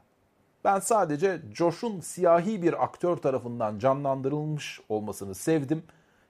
Ben 0.63 0.79
sadece 0.79 1.41
Josh'un 1.53 1.99
siyahi 1.99 2.61
bir 2.61 2.83
aktör 2.83 3.17
tarafından 3.17 3.79
canlandırılmış 3.79 4.81
olmasını 4.89 5.35
sevdim. 5.35 5.83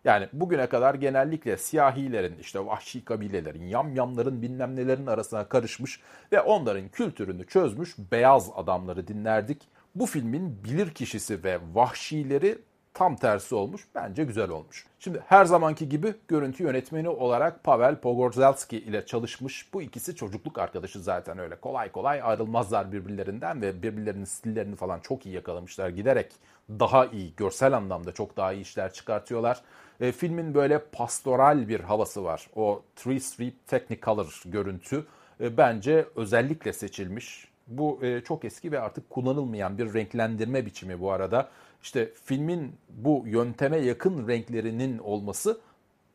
Yani 0.06 0.30
bugüne 0.34 0.70
kadar 0.70 0.96
genellikle 0.96 1.58
siyahilerin, 1.58 2.38
işte 2.40 2.66
vahşi 2.66 3.06
kabilelerin, 3.06 3.64
yamyamların 3.64 4.42
bilmem 4.42 4.76
nelerin 4.76 5.08
arasına 5.08 5.50
karışmış 5.50 6.00
ve 6.32 6.42
onların 6.42 6.90
kültürünü 6.90 7.48
çözmüş 7.48 7.96
beyaz 8.12 8.50
adamları 8.56 9.08
dinlerdik. 9.08 9.62
Bu 9.96 10.06
filmin 10.06 10.64
bilir 10.64 10.94
kişisi 10.94 11.44
ve 11.44 11.60
vahşileri 11.74 12.58
tam 12.98 13.16
tersi 13.16 13.56
olmuş. 13.56 13.88
Bence 13.96 14.24
güzel 14.24 14.50
olmuş. 14.50 14.86
Şimdi 15.00 15.24
her 15.28 15.46
zamanki 15.46 15.90
gibi 15.90 16.14
görüntü 16.28 16.64
yönetmeni 16.64 17.10
olarak 17.10 17.64
Pavel 17.64 17.96
Pogorzelski 17.96 18.78
ile 18.78 19.06
çalışmış. 19.06 19.74
Bu 19.74 19.82
ikisi 19.82 20.16
çocukluk 20.16 20.58
arkadaşı 20.60 21.00
zaten 21.00 21.38
öyle. 21.38 21.56
Kolay 21.56 21.92
kolay 21.92 22.22
ayrılmazlar 22.24 22.92
birbirlerinden 22.92 23.62
ve 23.62 23.84
birbirlerinin 23.84 24.26
stillerini 24.26 24.76
falan 24.76 25.00
çok 25.00 25.26
iyi 25.26 25.36
yakalamışlar. 25.36 25.90
Giderek 25.90 26.32
daha 26.70 27.06
iyi, 27.06 27.34
görsel 27.36 27.74
anlamda 27.74 28.12
çok 28.12 28.38
daha 28.38 28.54
iyi 28.54 28.62
işler 28.62 28.94
çıkartıyorlar. 28.94 29.62
E, 30.00 30.12
filmin 30.12 30.54
böyle 30.54 30.80
pastoral 30.80 31.68
bir 31.68 31.80
havası 31.80 32.24
var. 32.24 32.50
O 32.56 32.84
Three 32.96 33.20
Street 33.20 33.68
Technicolor 33.68 34.42
görüntü 34.46 35.06
e, 35.42 35.58
bence 35.58 36.06
özellikle 36.16 36.74
seçilmiş. 36.74 37.48
Bu 37.68 38.00
e, 38.02 38.22
çok 38.22 38.46
eski 38.46 38.72
ve 38.72 38.80
artık 38.80 39.10
kullanılmayan 39.10 39.78
bir 39.78 39.94
renklendirme 39.94 40.66
biçimi 40.66 41.00
bu 41.00 41.12
arada 41.12 41.50
işte 41.84 42.14
filmin 42.24 42.76
bu 42.90 43.24
yönteme 43.26 43.78
yakın 43.78 44.28
renklerinin 44.28 44.98
olması 44.98 45.62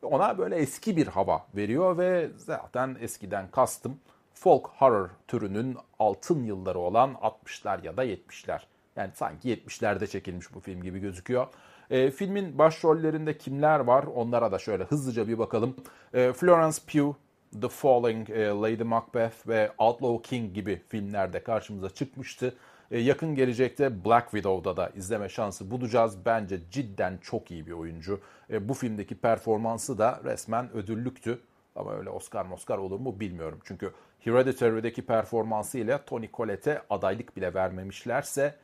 ona 0.03 0.39
böyle 0.39 0.57
eski 0.57 0.97
bir 0.97 1.07
hava 1.07 1.47
veriyor 1.57 1.99
ve 1.99 2.31
zaten 2.37 2.97
eskiden 3.01 3.51
kastım 3.51 3.99
folk 4.35 4.67
horror 4.67 5.09
türünün 5.29 5.77
altın 5.99 6.45
yılları 6.45 6.79
olan 6.79 7.11
60'lar 7.13 7.87
ya 7.87 7.97
da 7.97 8.05
70'ler. 8.05 8.61
Yani 8.97 9.11
sanki 9.15 9.49
70'lerde 9.49 10.07
çekilmiş 10.07 10.55
bu 10.55 10.61
film 10.61 10.83
gibi 10.83 10.99
gözüküyor. 10.99 11.47
E, 11.91 12.11
filmin 12.11 12.59
başrollerinde 12.59 13.39
kimler 13.39 13.81
var 13.81 14.05
onlara 14.15 14.53
da 14.53 14.59
şöyle 14.59 14.85
hızlıca 14.85 15.29
bir 15.29 15.39
bakalım. 15.39 15.77
E, 16.15 16.33
Florence 16.33 16.79
Pugh, 16.93 17.15
The 17.61 17.69
Falling, 17.69 18.31
e, 18.31 18.47
Lady 18.47 18.83
Macbeth 18.83 19.49
ve 19.49 19.73
Outlaw 19.79 20.29
King 20.29 20.55
gibi 20.55 20.83
filmlerde 20.89 21.43
karşımıza 21.43 21.91
çıkmıştı. 21.91 22.55
E, 22.93 22.99
yakın 22.99 23.35
gelecekte 23.35 24.05
Black 24.05 24.31
Widow'da 24.31 24.77
da 24.77 24.89
izleme 24.97 25.29
şansı 25.29 25.71
bulacağız. 25.71 26.17
Bence 26.27 26.61
cidden 26.71 27.19
çok 27.23 27.51
iyi 27.51 27.67
bir 27.67 27.73
oyuncu. 27.73 28.21
E, 28.51 28.69
bu 28.69 28.75
filmdeki 28.75 29.15
performansı 29.15 29.99
da 29.99 30.21
resmen 30.25 30.73
ödüllüktü. 30.73 31.41
Ama 31.77 31.95
öyle 31.95 32.11
Oscar 32.11 32.51
Oscar 32.51 32.79
olur 32.79 33.01
mu 33.01 33.21
bilmiyorum. 33.21 33.61
Çünkü 33.65 33.93
Hereditary'deki 34.21 35.03
performansı 35.03 35.79
ile 35.79 36.01
Tony 36.07 36.29
Collette'e 36.33 36.83
adaylık 36.91 37.37
bile 37.37 37.55
vermemişlerse 37.55 38.55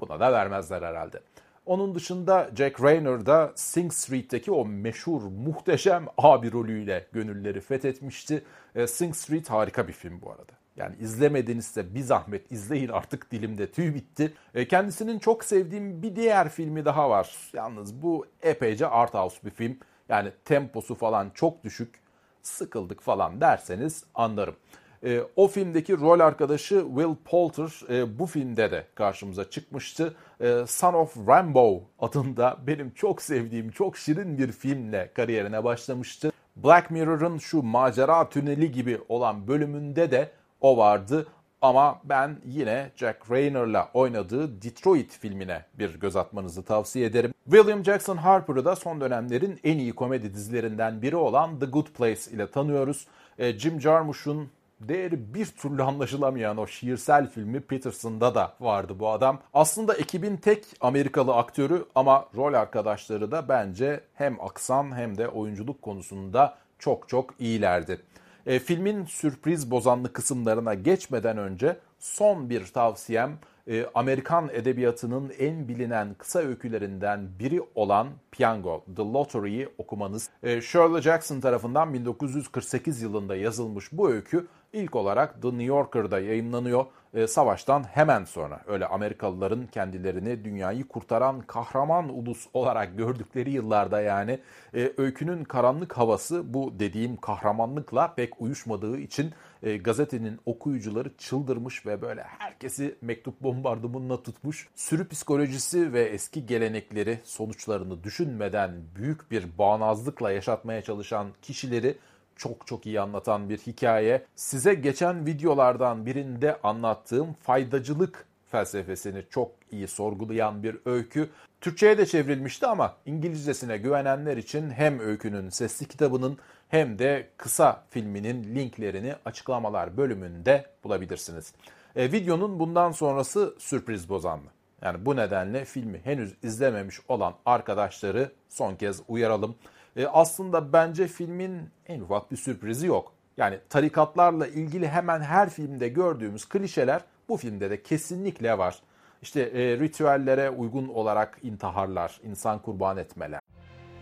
buna 0.00 0.20
da 0.20 0.32
vermezler 0.32 0.82
herhalde. 0.82 1.20
Onun 1.66 1.94
dışında 1.94 2.50
Jack 2.56 2.82
Rayner 2.82 3.26
da 3.26 3.52
Sing 3.54 3.92
Street'teki 3.92 4.52
o 4.52 4.64
meşhur, 4.64 5.22
muhteşem 5.22 6.06
abi 6.18 6.52
rolüyle 6.52 7.06
gönülleri 7.12 7.60
fethetmişti. 7.60 8.44
E, 8.74 8.86
Sing 8.86 9.14
Street 9.14 9.50
harika 9.50 9.88
bir 9.88 9.92
film 9.92 10.20
bu 10.22 10.30
arada. 10.30 10.52
Yani 10.76 10.96
izlemedinizse 11.00 11.94
bir 11.94 12.00
zahmet 12.00 12.52
izleyin 12.52 12.88
artık 12.88 13.30
dilimde 13.30 13.72
tüy 13.72 13.94
bitti. 13.94 14.34
E, 14.54 14.68
kendisinin 14.68 15.18
çok 15.18 15.44
sevdiğim 15.44 16.02
bir 16.02 16.16
diğer 16.16 16.48
filmi 16.48 16.84
daha 16.84 17.10
var. 17.10 17.36
Yalnız 17.52 18.02
bu 18.02 18.26
epeyce 18.42 18.86
art 18.86 19.14
house 19.14 19.36
bir 19.44 19.50
film. 19.50 19.78
Yani 20.08 20.32
temposu 20.44 20.94
falan 20.94 21.30
çok 21.34 21.64
düşük. 21.64 22.00
Sıkıldık 22.42 23.00
falan 23.00 23.40
derseniz 23.40 24.04
anlarım. 24.14 24.56
E, 25.04 25.20
o 25.36 25.48
filmdeki 25.48 26.00
rol 26.00 26.20
arkadaşı 26.20 26.84
Will 26.86 27.14
Poulter 27.24 27.94
e, 27.94 28.18
bu 28.18 28.26
filmde 28.26 28.70
de 28.70 28.86
karşımıza 28.94 29.50
çıkmıştı. 29.50 30.14
E, 30.40 30.64
Son 30.66 30.94
of 30.94 31.16
Rambo 31.28 31.82
adında 31.98 32.56
benim 32.66 32.90
çok 32.90 33.22
sevdiğim, 33.22 33.70
çok 33.70 33.96
şirin 33.96 34.38
bir 34.38 34.52
filmle 34.52 35.10
kariyerine 35.14 35.64
başlamıştı. 35.64 36.32
Black 36.56 36.90
Mirror'ın 36.90 37.38
şu 37.38 37.62
macera 37.62 38.28
tüneli 38.28 38.72
gibi 38.72 39.00
olan 39.08 39.48
bölümünde 39.48 40.10
de 40.10 40.30
o 40.60 40.76
vardı. 40.76 41.26
Ama 41.62 42.00
ben 42.04 42.36
yine 42.46 42.90
Jack 42.96 43.30
Rayner'la 43.30 43.88
oynadığı 43.94 44.62
Detroit 44.62 45.18
filmine 45.18 45.64
bir 45.74 46.00
göz 46.00 46.16
atmanızı 46.16 46.62
tavsiye 46.62 47.06
ederim. 47.06 47.34
William 47.44 47.84
Jackson 47.84 48.16
Harper'ı 48.16 48.64
da 48.64 48.76
son 48.76 49.00
dönemlerin 49.00 49.60
en 49.64 49.78
iyi 49.78 49.92
komedi 49.92 50.34
dizilerinden 50.34 51.02
biri 51.02 51.16
olan 51.16 51.58
The 51.58 51.66
Good 51.66 51.86
Place 51.86 52.30
ile 52.30 52.50
tanıyoruz. 52.50 53.06
E, 53.38 53.58
Jim 53.58 53.80
Jarmusch'un 53.80 54.50
değeri 54.80 55.34
bir 55.34 55.46
türlü 55.46 55.82
anlaşılamayan 55.82 56.56
o 56.56 56.66
şiirsel 56.66 57.30
filmi 57.30 57.60
Peterson'da 57.60 58.34
da 58.34 58.52
vardı 58.60 58.98
bu 58.98 59.08
adam. 59.10 59.40
Aslında 59.54 59.94
ekibin 59.94 60.36
tek 60.36 60.64
Amerikalı 60.80 61.34
aktörü 61.34 61.84
ama 61.94 62.28
rol 62.36 62.54
arkadaşları 62.54 63.30
da 63.30 63.48
bence 63.48 64.00
hem 64.14 64.40
aksan 64.40 64.96
hem 64.96 65.18
de 65.18 65.28
oyunculuk 65.28 65.82
konusunda 65.82 66.58
çok 66.78 67.08
çok 67.08 67.34
iyilerdi. 67.38 68.00
E, 68.46 68.58
filmin 68.58 69.04
sürpriz 69.04 69.70
bozanlı 69.70 70.12
kısımlarına 70.12 70.74
geçmeden 70.74 71.38
önce 71.38 71.76
son 71.98 72.50
bir 72.50 72.66
tavsiyem 72.66 73.38
e, 73.68 73.86
Amerikan 73.94 74.50
edebiyatının 74.52 75.32
en 75.38 75.68
bilinen 75.68 76.14
kısa 76.18 76.38
öykülerinden 76.38 77.28
biri 77.38 77.62
olan 77.74 78.08
Piango, 78.30 78.84
The 78.96 79.02
Lottery'yi 79.02 79.68
okumanız. 79.78 80.30
E, 80.42 80.60
Shirley 80.60 81.02
Jackson 81.02 81.40
tarafından 81.40 81.94
1948 81.94 83.02
yılında 83.02 83.36
yazılmış 83.36 83.92
bu 83.92 84.10
öykü 84.10 84.46
ilk 84.76 84.96
olarak 84.96 85.42
The 85.42 85.48
New 85.48 85.64
Yorker'da 85.64 86.20
yayınlanıyor. 86.20 86.86
E, 87.14 87.26
savaştan 87.26 87.84
hemen 87.84 88.24
sonra 88.24 88.60
öyle 88.66 88.86
Amerikalıların 88.86 89.66
kendilerini 89.66 90.44
dünyayı 90.44 90.88
kurtaran 90.88 91.40
kahraman 91.40 92.08
ulus 92.08 92.46
olarak 92.54 92.98
gördükleri 92.98 93.50
yıllarda 93.50 94.00
yani 94.00 94.38
e, 94.74 94.92
öykünün 94.96 95.44
karanlık 95.44 95.92
havası 95.92 96.54
bu 96.54 96.78
dediğim 96.78 97.16
kahramanlıkla 97.16 98.14
pek 98.14 98.40
uyuşmadığı 98.40 98.98
için 98.98 99.32
e, 99.62 99.76
gazetenin 99.76 100.40
okuyucuları 100.46 101.16
çıldırmış 101.16 101.86
ve 101.86 102.02
böyle 102.02 102.22
herkesi 102.22 102.94
mektup 103.02 103.40
bombardımanına 103.40 104.22
tutmuş. 104.22 104.68
Sürü 104.74 105.08
psikolojisi 105.08 105.92
ve 105.92 106.02
eski 106.02 106.46
gelenekleri 106.46 107.18
sonuçlarını 107.24 108.04
düşünmeden 108.04 108.72
büyük 108.96 109.30
bir 109.30 109.58
bağnazlıkla 109.58 110.32
yaşatmaya 110.32 110.82
çalışan 110.82 111.26
kişileri 111.42 111.98
çok 112.36 112.66
çok 112.66 112.86
iyi 112.86 113.00
anlatan 113.00 113.48
bir 113.48 113.58
hikaye. 113.58 114.24
Size 114.34 114.74
geçen 114.74 115.26
videolardan 115.26 116.06
birinde 116.06 116.56
anlattığım 116.62 117.32
faydacılık 117.32 118.26
felsefesini 118.50 119.22
çok 119.30 119.52
iyi 119.70 119.88
sorgulayan 119.88 120.62
bir 120.62 120.76
öykü. 120.84 121.30
Türkçe'ye 121.60 121.98
de 121.98 122.06
çevrilmişti 122.06 122.66
ama 122.66 122.96
İngilizcesine 123.06 123.76
güvenenler 123.76 124.36
için 124.36 124.70
hem 124.70 125.00
öykünün 125.00 125.48
sesli 125.48 125.88
kitabının 125.88 126.38
hem 126.68 126.98
de 126.98 127.28
kısa 127.36 127.84
filminin 127.90 128.54
linklerini 128.54 129.14
açıklamalar 129.24 129.96
bölümünde 129.96 130.66
bulabilirsiniz. 130.84 131.52
E, 131.96 132.12
videonun 132.12 132.58
bundan 132.58 132.92
sonrası 132.92 133.54
sürpriz 133.58 134.08
bozanlı. 134.08 134.46
Yani 134.82 135.06
bu 135.06 135.16
nedenle 135.16 135.64
filmi 135.64 136.00
henüz 136.04 136.34
izlememiş 136.42 137.00
olan 137.08 137.34
arkadaşları 137.46 138.30
son 138.48 138.74
kez 138.74 139.02
uyaralım. 139.08 139.56
E, 139.96 140.06
aslında 140.06 140.72
bence 140.72 141.08
filmin 141.08 141.70
en 141.86 142.00
ufak 142.00 142.30
bir 142.30 142.36
sürprizi 142.36 142.86
yok. 142.86 143.12
Yani 143.36 143.58
tarikatlarla 143.68 144.46
ilgili 144.46 144.88
hemen 144.88 145.20
her 145.20 145.50
filmde 145.50 145.88
gördüğümüz 145.88 146.48
klişeler 146.48 147.00
bu 147.28 147.36
filmde 147.36 147.70
de 147.70 147.82
kesinlikle 147.82 148.58
var. 148.58 148.78
İşte 149.22 149.40
e, 149.40 149.78
ritüellere 149.78 150.50
uygun 150.50 150.88
olarak 150.88 151.38
intiharlar, 151.42 152.20
insan 152.24 152.58
kurban 152.58 152.96
etmeler. 152.96 153.40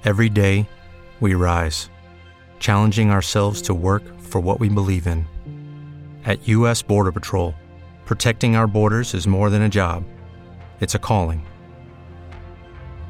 Every 0.05 0.37
day 0.37 0.65
we 1.21 1.31
rise, 1.31 1.91
challenging 2.61 3.13
ourselves 3.13 3.63
to 3.63 3.75
work 3.75 4.21
for 4.21 4.43
what 4.43 4.59
we 4.59 4.77
believe 4.77 5.13
in. 5.13 5.25
At 6.27 6.49
US 6.49 6.89
Border 6.89 7.13
Patrol, 7.13 7.53
protecting 8.07 8.57
our 8.57 8.75
borders 8.75 9.15
is 9.15 9.27
more 9.27 9.51
than 9.51 9.63
a 9.63 9.71
job. 9.71 10.03
It's 10.81 10.95
a 10.95 10.99
calling. 10.99 11.41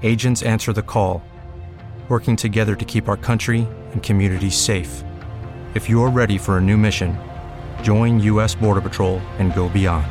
Agents 0.03 0.43
answer 0.43 0.75
the 0.75 0.83
call 0.83 1.23
working 2.09 2.37
together 2.37 2.77
to 2.77 2.85
keep 2.85 3.09
our 3.09 3.17
country 3.17 3.67
and 3.93 4.03
communities 4.03 4.55
safe. 4.55 5.03
If 5.75 5.89
you're 5.89 6.11
ready 6.11 6.37
for 6.39 6.59
a 6.59 6.61
new 6.61 6.77
mission, 6.77 7.17
join 7.83 8.21
U.S. 8.21 8.55
Border 8.55 8.83
Patrol 8.83 9.19
and 9.41 9.53
go 9.55 9.69
beyond. 9.69 10.07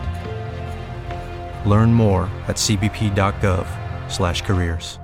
Learn 1.69 1.93
more 1.93 2.23
at 2.47 2.57
cbp.gov/careers. 2.57 4.99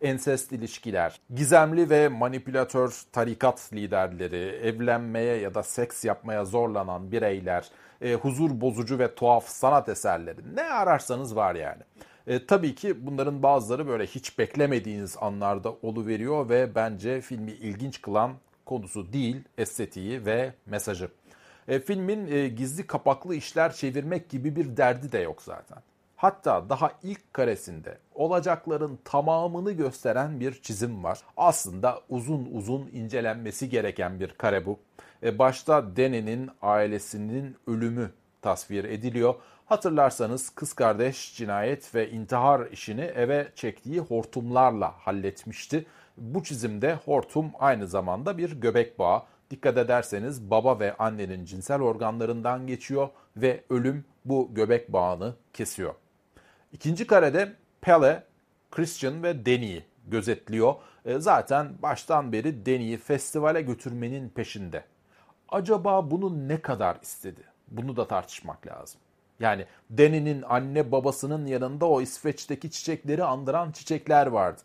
ensest 0.00 0.52
ilişkiler, 0.52 1.20
gizemli 1.34 1.90
ve 1.90 2.08
manipülatör 2.08 3.02
tarikat 3.12 3.72
liderleri, 3.72 4.60
evlenmeye 4.62 5.36
ya 5.36 5.54
da 5.54 5.62
seks 5.62 6.04
yapmaya 6.04 6.44
zorlanan 6.44 7.12
bireyler, 7.12 7.68
e, 8.00 8.14
huzur 8.14 8.60
bozucu 8.60 8.98
ve 8.98 9.14
tuhaf 9.14 9.48
sanat 9.48 9.88
eserleri 9.88 10.56
ne 10.56 10.62
ararsanız 10.62 11.36
var 11.36 11.54
yani. 11.54 11.82
E, 12.30 12.46
tabii 12.46 12.74
ki 12.74 13.06
bunların 13.06 13.42
bazıları 13.42 13.88
böyle 13.88 14.06
hiç 14.06 14.38
beklemediğiniz 14.38 15.16
anlarda 15.20 15.72
oluveriyor 15.82 16.48
ve 16.48 16.74
bence 16.74 17.20
filmi 17.20 17.52
ilginç 17.52 18.02
kılan 18.02 18.32
konusu 18.66 19.12
değil, 19.12 19.36
estetiği 19.58 20.26
ve 20.26 20.54
mesajı. 20.66 21.08
E, 21.68 21.80
filmin 21.80 22.26
e, 22.26 22.48
gizli 22.48 22.86
kapaklı 22.86 23.34
işler 23.34 23.72
çevirmek 23.72 24.28
gibi 24.28 24.56
bir 24.56 24.76
derdi 24.76 25.12
de 25.12 25.18
yok 25.18 25.42
zaten. 25.42 25.78
Hatta 26.16 26.68
daha 26.68 26.92
ilk 27.02 27.34
karesinde 27.34 27.98
olacakların 28.14 28.98
tamamını 29.04 29.72
gösteren 29.72 30.40
bir 30.40 30.62
çizim 30.62 31.04
var. 31.04 31.20
Aslında 31.36 32.00
uzun 32.08 32.48
uzun 32.52 32.90
incelenmesi 32.92 33.68
gereken 33.68 34.20
bir 34.20 34.28
kare 34.28 34.66
bu. 34.66 34.78
E, 35.22 35.38
başta 35.38 35.96
Danny'nin 35.96 36.50
ailesinin 36.62 37.56
ölümü 37.66 38.10
tasvir 38.42 38.84
ediliyor. 38.84 39.34
Hatırlarsanız 39.70 40.50
kız 40.50 40.72
kardeş 40.72 41.36
cinayet 41.36 41.94
ve 41.94 42.10
intihar 42.10 42.66
işini 42.66 43.00
eve 43.00 43.48
çektiği 43.54 44.00
hortumlarla 44.00 44.94
halletmişti. 44.98 45.86
Bu 46.16 46.42
çizimde 46.42 46.94
hortum 46.94 47.50
aynı 47.58 47.86
zamanda 47.86 48.38
bir 48.38 48.60
göbek 48.60 48.98
bağı. 48.98 49.22
Dikkat 49.50 49.78
ederseniz 49.78 50.50
baba 50.50 50.80
ve 50.80 50.96
annenin 50.96 51.44
cinsel 51.44 51.80
organlarından 51.80 52.66
geçiyor 52.66 53.08
ve 53.36 53.64
ölüm 53.70 54.04
bu 54.24 54.54
göbek 54.54 54.92
bağını 54.92 55.34
kesiyor. 55.52 55.94
İkinci 56.72 57.06
karede 57.06 57.52
Pele, 57.80 58.24
Christian 58.70 59.22
ve 59.22 59.46
Danny'i 59.46 59.84
gözetliyor. 60.06 60.74
E, 61.04 61.18
zaten 61.18 61.82
baştan 61.82 62.32
beri 62.32 62.66
Danny'i 62.66 62.96
festivale 62.96 63.62
götürmenin 63.62 64.28
peşinde. 64.28 64.84
Acaba 65.48 66.10
bunu 66.10 66.48
ne 66.48 66.60
kadar 66.60 66.98
istedi? 67.02 67.42
Bunu 67.68 67.96
da 67.96 68.08
tartışmak 68.08 68.66
lazım. 68.66 69.00
Yani 69.40 69.66
Danny'nin 69.98 70.42
anne 70.42 70.92
babasının 70.92 71.46
yanında 71.46 71.86
o 71.86 72.00
İsveç'teki 72.00 72.70
çiçekleri 72.70 73.24
andıran 73.24 73.72
çiçekler 73.72 74.26
vardı. 74.26 74.60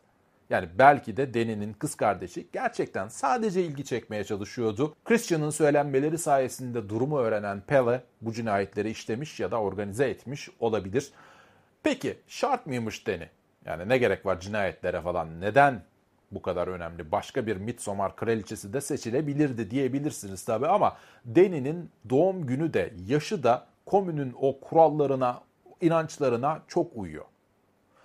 Yani 0.50 0.70
belki 0.78 1.18
de 1.18 1.34
Danny'nin 1.34 1.74
kız 1.74 1.96
kardeşi 1.96 2.48
gerçekten 2.54 3.08
sadece 3.08 3.64
ilgi 3.64 3.86
çekmeye 3.86 4.24
çalışıyordu. 4.24 4.96
Christian'ın 5.06 5.50
söylenmeleri 5.50 6.18
sayesinde 6.18 6.90
durumu 6.90 7.20
öğrenen 7.20 7.62
Pele 7.62 8.02
bu 8.22 8.34
cinayetleri 8.34 8.90
işlemiş 8.90 9.40
ya 9.40 9.52
da 9.52 9.62
organize 9.62 10.10
etmiş 10.10 10.50
olabilir. 10.60 11.12
Peki 11.84 12.18
şart 12.28 12.66
mıymış 12.66 13.08
Danny? 13.08 13.26
Yani 13.66 13.90
ne 13.90 13.98
gerek 13.98 14.26
var 14.26 14.40
cinayetlere 14.40 15.02
falan? 15.02 15.42
Neden 15.42 15.82
bu 16.32 16.42
kadar 16.42 16.68
önemli? 16.68 17.12
Başka 17.12 17.48
bir 17.48 17.58
Midsommar 17.58 18.16
kraliçesi 18.16 18.74
de 18.74 18.82
seçilebilirdi 18.82 19.72
diyebilirsiniz 19.72 20.46
tabii 20.46 20.68
ama 20.68 20.98
Danny'nin 21.26 21.90
doğum 22.10 22.46
günü 22.46 22.74
de 22.74 22.94
yaşı 23.08 23.44
da 23.44 23.68
komünün 23.86 24.36
o 24.42 24.60
kurallarına, 24.60 25.42
inançlarına 25.82 26.62
çok 26.68 26.92
uyuyor. 26.96 27.26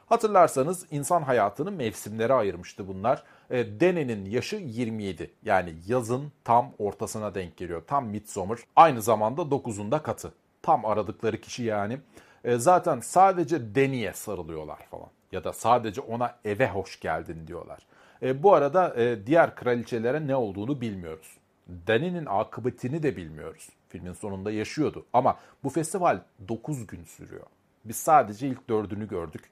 Hatırlarsanız 0.06 0.86
insan 0.90 1.22
hayatını 1.22 1.72
mevsimlere 1.72 2.32
ayırmıştı 2.32 2.88
bunlar. 2.88 3.22
E, 3.50 3.80
Dene'nin 3.80 4.24
yaşı 4.24 4.56
27 4.56 5.30
yani 5.42 5.74
yazın 5.86 6.32
tam 6.44 6.72
ortasına 6.78 7.34
denk 7.34 7.56
geliyor. 7.56 7.82
Tam 7.86 8.06
midsummer 8.06 8.58
aynı 8.76 9.02
zamanda 9.02 9.42
9'unda 9.42 10.02
katı. 10.02 10.32
Tam 10.62 10.84
aradıkları 10.84 11.40
kişi 11.40 11.62
yani. 11.62 11.98
E, 12.44 12.56
zaten 12.56 13.00
sadece 13.00 13.74
Deni'ye 13.74 14.12
sarılıyorlar 14.12 14.78
falan. 14.90 15.08
Ya 15.32 15.44
da 15.44 15.52
sadece 15.52 16.00
ona 16.00 16.34
eve 16.44 16.68
hoş 16.68 17.00
geldin 17.00 17.46
diyorlar. 17.46 17.86
E, 18.22 18.42
bu 18.42 18.54
arada 18.54 18.94
e, 18.96 19.26
diğer 19.26 19.54
kraliçelere 19.54 20.26
ne 20.26 20.36
olduğunu 20.36 20.80
bilmiyoruz. 20.80 21.36
Deni'nin 21.68 22.26
akıbetini 22.26 23.02
de 23.02 23.16
bilmiyoruz. 23.16 23.68
Filmin 23.90 24.12
sonunda 24.12 24.50
yaşıyordu. 24.50 25.06
Ama 25.12 25.38
bu 25.64 25.70
festival 25.70 26.20
9 26.48 26.86
gün 26.86 27.04
sürüyor. 27.04 27.46
Biz 27.84 27.96
sadece 27.96 28.48
ilk 28.48 28.68
dördünü 28.68 29.08
gördük. 29.08 29.50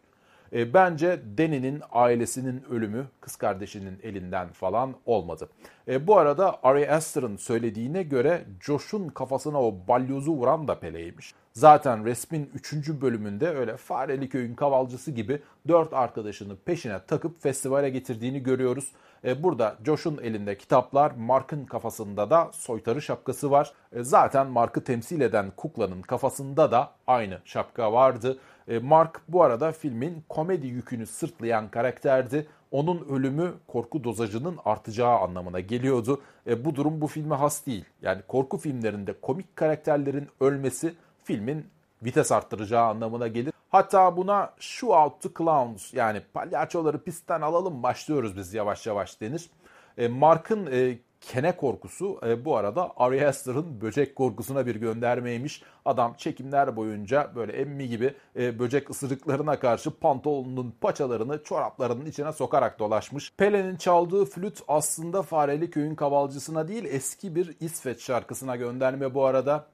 E, 0.53 0.75
bence 0.75 1.21
Danny'nin 1.39 1.83
ailesinin 1.93 2.65
ölümü 2.71 3.07
kız 3.21 3.37
kardeşinin 3.37 3.99
elinden 4.03 4.49
falan 4.49 4.95
olmadı. 5.07 5.49
E, 5.89 6.07
bu 6.07 6.19
arada 6.19 6.59
Ari 6.63 6.91
Aster'ın 6.91 7.37
söylediğine 7.37 8.03
göre 8.03 8.45
Josh'un 8.61 9.09
kafasına 9.09 9.63
o 9.63 9.75
balyozu 9.89 10.33
vuran 10.33 10.69
da 10.69 10.81
Pele'ymiş. 10.81 11.35
Zaten 11.59 12.05
resmin 12.05 12.51
3. 12.55 12.73
bölümünde 12.89 13.49
öyle 13.49 13.77
Fareli 13.77 14.29
Köy'ün 14.29 14.55
kavalcısı 14.55 15.11
gibi 15.11 15.43
4 15.69 15.93
arkadaşını 15.93 16.57
peşine 16.57 17.01
takıp 17.07 17.43
festivale 17.43 17.91
getirdiğini 17.91 18.43
görüyoruz. 18.43 18.93
E, 19.25 19.43
burada 19.43 19.77
Josh'un 19.85 20.19
elinde 20.23 20.59
kitaplar, 20.59 21.11
Mark'ın 21.11 21.65
kafasında 21.65 22.31
da 22.31 22.51
soytarı 22.53 23.03
şapkası 23.03 23.51
var. 23.51 23.73
E, 23.93 24.03
zaten 24.03 24.47
Mark'ı 24.47 24.85
temsil 24.85 25.21
eden 25.21 25.51
kuklanın 25.57 26.03
kafasında 26.03 26.71
da 26.71 26.91
aynı 27.07 27.39
şapka 27.45 27.93
vardı. 27.93 28.39
E, 28.69 28.79
Mark 28.79 29.21
bu 29.29 29.43
arada 29.43 29.73
filmin 29.73 30.25
komedi 30.29 30.67
yükünü 30.67 31.07
sırtlayan 31.07 31.69
karakterdi. 31.69 32.47
Onun 32.71 33.07
ölümü 33.11 33.53
korku 33.67 34.05
dozajının 34.05 34.59
artacağı 34.65 35.19
anlamına 35.19 35.61
geliyordu. 35.61 36.23
Bu 36.65 36.75
durum 36.75 37.01
bu 37.01 37.07
filme 37.07 37.35
has 37.35 37.67
değil. 37.67 37.85
Yani 38.03 38.23
korku 38.29 38.59
filmlerinde 38.59 39.13
komik 39.21 39.57
karakterlerin 39.57 40.29
ölmesi 40.41 40.95
filmin 41.29 41.67
vites 42.03 42.33
arttıracağı 42.33 42.85
anlamına 42.85 43.29
gelir. 43.29 43.53
Hatta 43.69 44.17
buna 44.17 44.55
shoot 44.59 44.93
out 44.93 45.23
the 45.23 45.29
clowns 45.39 45.95
yani 45.95 46.21
palyaçoları 46.35 47.05
pistten 47.05 47.41
alalım 47.41 47.83
başlıyoruz 47.83 48.37
biz 48.37 48.55
yavaş 48.55 48.87
yavaş 48.87 49.21
denir. 49.21 49.51
E, 49.99 50.09
Mark'ın 50.09 50.67
e, 50.73 50.99
kene 51.21 51.57
korkusu 51.57 52.21
e, 52.27 52.45
bu 52.45 52.57
arada 52.57 52.93
Ari 52.97 53.27
Aster'ın 53.27 53.81
böcek 53.81 54.17
korkusuna 54.17 54.67
bir 54.67 54.77
göndermeymiş. 54.77 55.63
Adam 55.85 56.15
çekimler 56.15 56.77
boyunca 56.77 57.33
böyle 57.35 57.53
emmi 57.53 57.89
gibi 57.89 58.15
e, 58.37 58.59
böcek 58.59 58.91
ısırıklarına 58.91 59.59
karşı 59.59 59.91
pantolonunun 59.91 60.75
paçalarını 60.81 61.43
çoraplarının 61.45 62.07
içine 62.07 62.33
sokarak 62.33 62.79
dolaşmış. 62.79 63.33
Pele'nin 63.37 63.77
çaldığı 63.77 64.25
flüt 64.25 64.63
aslında 64.69 65.23
Fareli 65.23 65.71
Köyün 65.71 65.95
kavalcısına 65.95 66.69
değil 66.69 66.85
eski 66.85 67.35
bir 67.35 67.57
İsveç 67.61 68.03
şarkısına 68.03 68.57
gönderme 68.57 69.15
bu 69.15 69.25
arada 69.25 69.67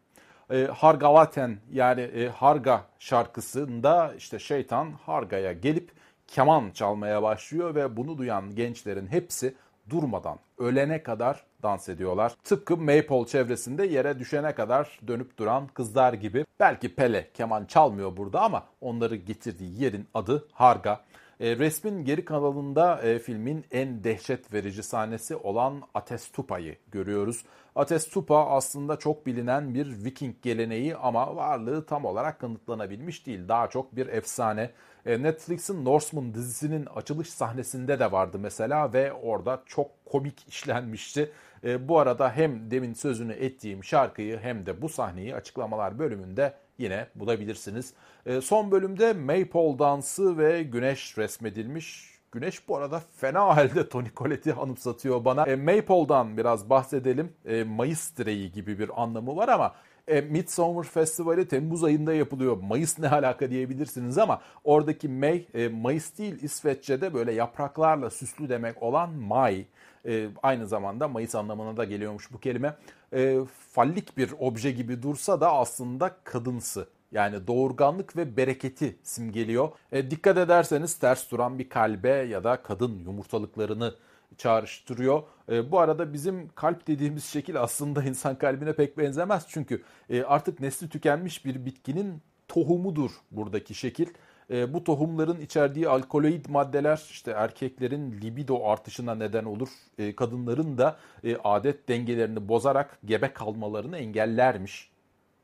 e, 0.50 0.64
Hargavaten 0.64 1.58
yani 1.72 2.00
e, 2.00 2.28
Harga 2.28 2.84
şarkısında 2.98 4.14
işte 4.18 4.38
şeytan 4.38 4.92
Harga'ya 4.92 5.52
gelip 5.52 5.90
keman 6.26 6.70
çalmaya 6.70 7.22
başlıyor 7.22 7.74
ve 7.74 7.96
bunu 7.96 8.18
duyan 8.18 8.54
gençlerin 8.54 9.06
hepsi 9.06 9.54
durmadan 9.90 10.38
ölene 10.58 11.02
kadar 11.02 11.44
dans 11.62 11.88
ediyorlar. 11.88 12.32
Tıpkı 12.44 12.76
Maypole 12.76 13.26
çevresinde 13.26 13.86
yere 13.86 14.18
düşene 14.18 14.54
kadar 14.54 15.00
dönüp 15.06 15.38
duran 15.38 15.66
kızlar 15.66 16.12
gibi. 16.12 16.44
Belki 16.60 16.94
Pele 16.94 17.30
keman 17.34 17.64
çalmıyor 17.64 18.16
burada 18.16 18.40
ama 18.40 18.64
onları 18.80 19.16
getirdiği 19.16 19.82
yerin 19.82 20.08
adı 20.14 20.48
Harga. 20.52 21.00
E, 21.40 21.58
resmin 21.58 22.04
geri 22.04 22.24
kanalında 22.24 23.02
e, 23.02 23.18
filmin 23.18 23.64
en 23.70 24.04
dehşet 24.04 24.52
verici 24.52 24.82
sahnesi 24.82 25.36
olan 25.36 25.82
Atestupa'yı 25.94 26.76
görüyoruz. 26.92 27.44
Atestupa 27.76 28.46
aslında 28.46 28.96
çok 28.96 29.26
bilinen 29.26 29.74
bir 29.74 30.04
Viking 30.04 30.34
geleneği 30.42 30.96
ama 30.96 31.36
varlığı 31.36 31.86
tam 31.86 32.04
olarak 32.04 32.40
kanıtlanabilmiş 32.40 33.26
değil. 33.26 33.48
Daha 33.48 33.70
çok 33.70 33.96
bir 33.96 34.06
efsane. 34.06 34.70
E, 35.06 35.22
Netflix'in 35.22 35.84
Norseman 35.84 36.34
dizisinin 36.34 36.86
açılış 36.86 37.30
sahnesinde 37.30 37.98
de 37.98 38.12
vardı 38.12 38.38
mesela 38.40 38.92
ve 38.92 39.12
orada 39.12 39.62
çok 39.66 40.04
komik 40.04 40.48
işlenmişti. 40.48 41.32
Bu 41.80 41.98
arada 41.98 42.32
hem 42.32 42.70
demin 42.70 42.94
sözünü 42.94 43.32
ettiğim 43.32 43.84
şarkıyı 43.84 44.38
hem 44.38 44.66
de 44.66 44.82
bu 44.82 44.88
sahneyi 44.88 45.34
açıklamalar 45.34 45.98
bölümünde 45.98 46.54
yine 46.78 47.06
bulabilirsiniz. 47.14 47.94
E, 48.26 48.40
son 48.40 48.70
bölümde 48.70 49.12
Maypole 49.12 49.78
dansı 49.78 50.38
ve 50.38 50.62
güneş 50.62 51.18
resmedilmiş. 51.18 52.14
Güneş 52.32 52.68
bu 52.68 52.76
arada 52.76 53.02
fena 53.16 53.46
halde 53.56 53.88
Tony 53.88 54.08
Collette'i 54.16 54.52
anımsatıyor 54.52 55.24
bana. 55.24 55.44
E, 55.46 55.56
Maypole'dan 55.56 56.36
biraz 56.36 56.70
bahsedelim. 56.70 57.32
E, 57.44 57.64
Mayıs 57.64 58.16
direği 58.16 58.52
gibi 58.52 58.78
bir 58.78 59.02
anlamı 59.02 59.36
var 59.36 59.48
ama 59.48 59.74
e, 60.08 60.20
Midsummer 60.20 60.84
Festivali 60.84 61.48
Temmuz 61.48 61.84
ayında 61.84 62.14
yapılıyor. 62.14 62.56
Mayıs 62.56 62.98
ne 62.98 63.08
alaka 63.08 63.50
diyebilirsiniz 63.50 64.18
ama 64.18 64.40
oradaki 64.64 65.08
May, 65.08 65.46
e, 65.54 65.68
Mayıs 65.68 66.18
değil 66.18 66.42
İsveççe'de 66.42 67.14
böyle 67.14 67.32
yapraklarla 67.32 68.10
süslü 68.10 68.48
demek 68.48 68.82
olan 68.82 69.10
May. 69.10 69.64
E, 70.06 70.28
aynı 70.42 70.66
zamanda 70.66 71.08
Mayıs 71.08 71.34
anlamına 71.34 71.76
da 71.76 71.84
geliyormuş 71.84 72.32
bu 72.32 72.40
kelime. 72.40 72.76
E, 73.14 73.38
fallik 73.70 74.16
bir 74.16 74.32
obje 74.38 74.70
gibi 74.70 75.02
dursa 75.02 75.40
da 75.40 75.52
aslında 75.52 76.16
kadınsı. 76.24 76.88
Yani 77.12 77.46
doğurganlık 77.46 78.16
ve 78.16 78.36
bereketi 78.36 78.96
simgeliyor. 79.02 79.68
E, 79.92 80.10
dikkat 80.10 80.38
ederseniz 80.38 80.98
ters 80.98 81.30
duran 81.30 81.58
bir 81.58 81.68
kalbe 81.68 82.08
ya 82.08 82.44
da 82.44 82.62
kadın 82.62 82.98
yumurtalıklarını 82.98 83.94
çağrıştırıyor. 84.38 85.22
E, 85.48 85.70
bu 85.70 85.78
arada 85.78 86.12
bizim 86.12 86.48
kalp 86.54 86.86
dediğimiz 86.86 87.24
şekil 87.24 87.60
aslında 87.60 88.04
insan 88.04 88.38
kalbine 88.38 88.72
pek 88.72 88.98
benzemez. 88.98 89.44
Çünkü 89.48 89.82
e, 90.10 90.22
artık 90.22 90.60
nesli 90.60 90.88
tükenmiş 90.88 91.44
bir 91.44 91.66
bitkinin 91.66 92.22
tohumudur 92.48 93.10
buradaki 93.30 93.74
şekil. 93.74 94.06
E, 94.50 94.74
bu 94.74 94.84
tohumların 94.84 95.40
içerdiği 95.40 95.88
alkaloid 95.88 96.46
maddeler 96.48 97.06
işte 97.10 97.30
erkeklerin 97.30 98.20
libido 98.20 98.68
artışına 98.68 99.14
neden 99.14 99.44
olur. 99.44 99.68
E, 99.98 100.16
kadınların 100.16 100.78
da 100.78 100.96
e, 101.24 101.36
adet 101.44 101.88
dengelerini 101.88 102.48
bozarak 102.48 102.98
gebe 103.04 103.32
kalmalarını 103.32 103.98
engellermiş. 103.98 104.90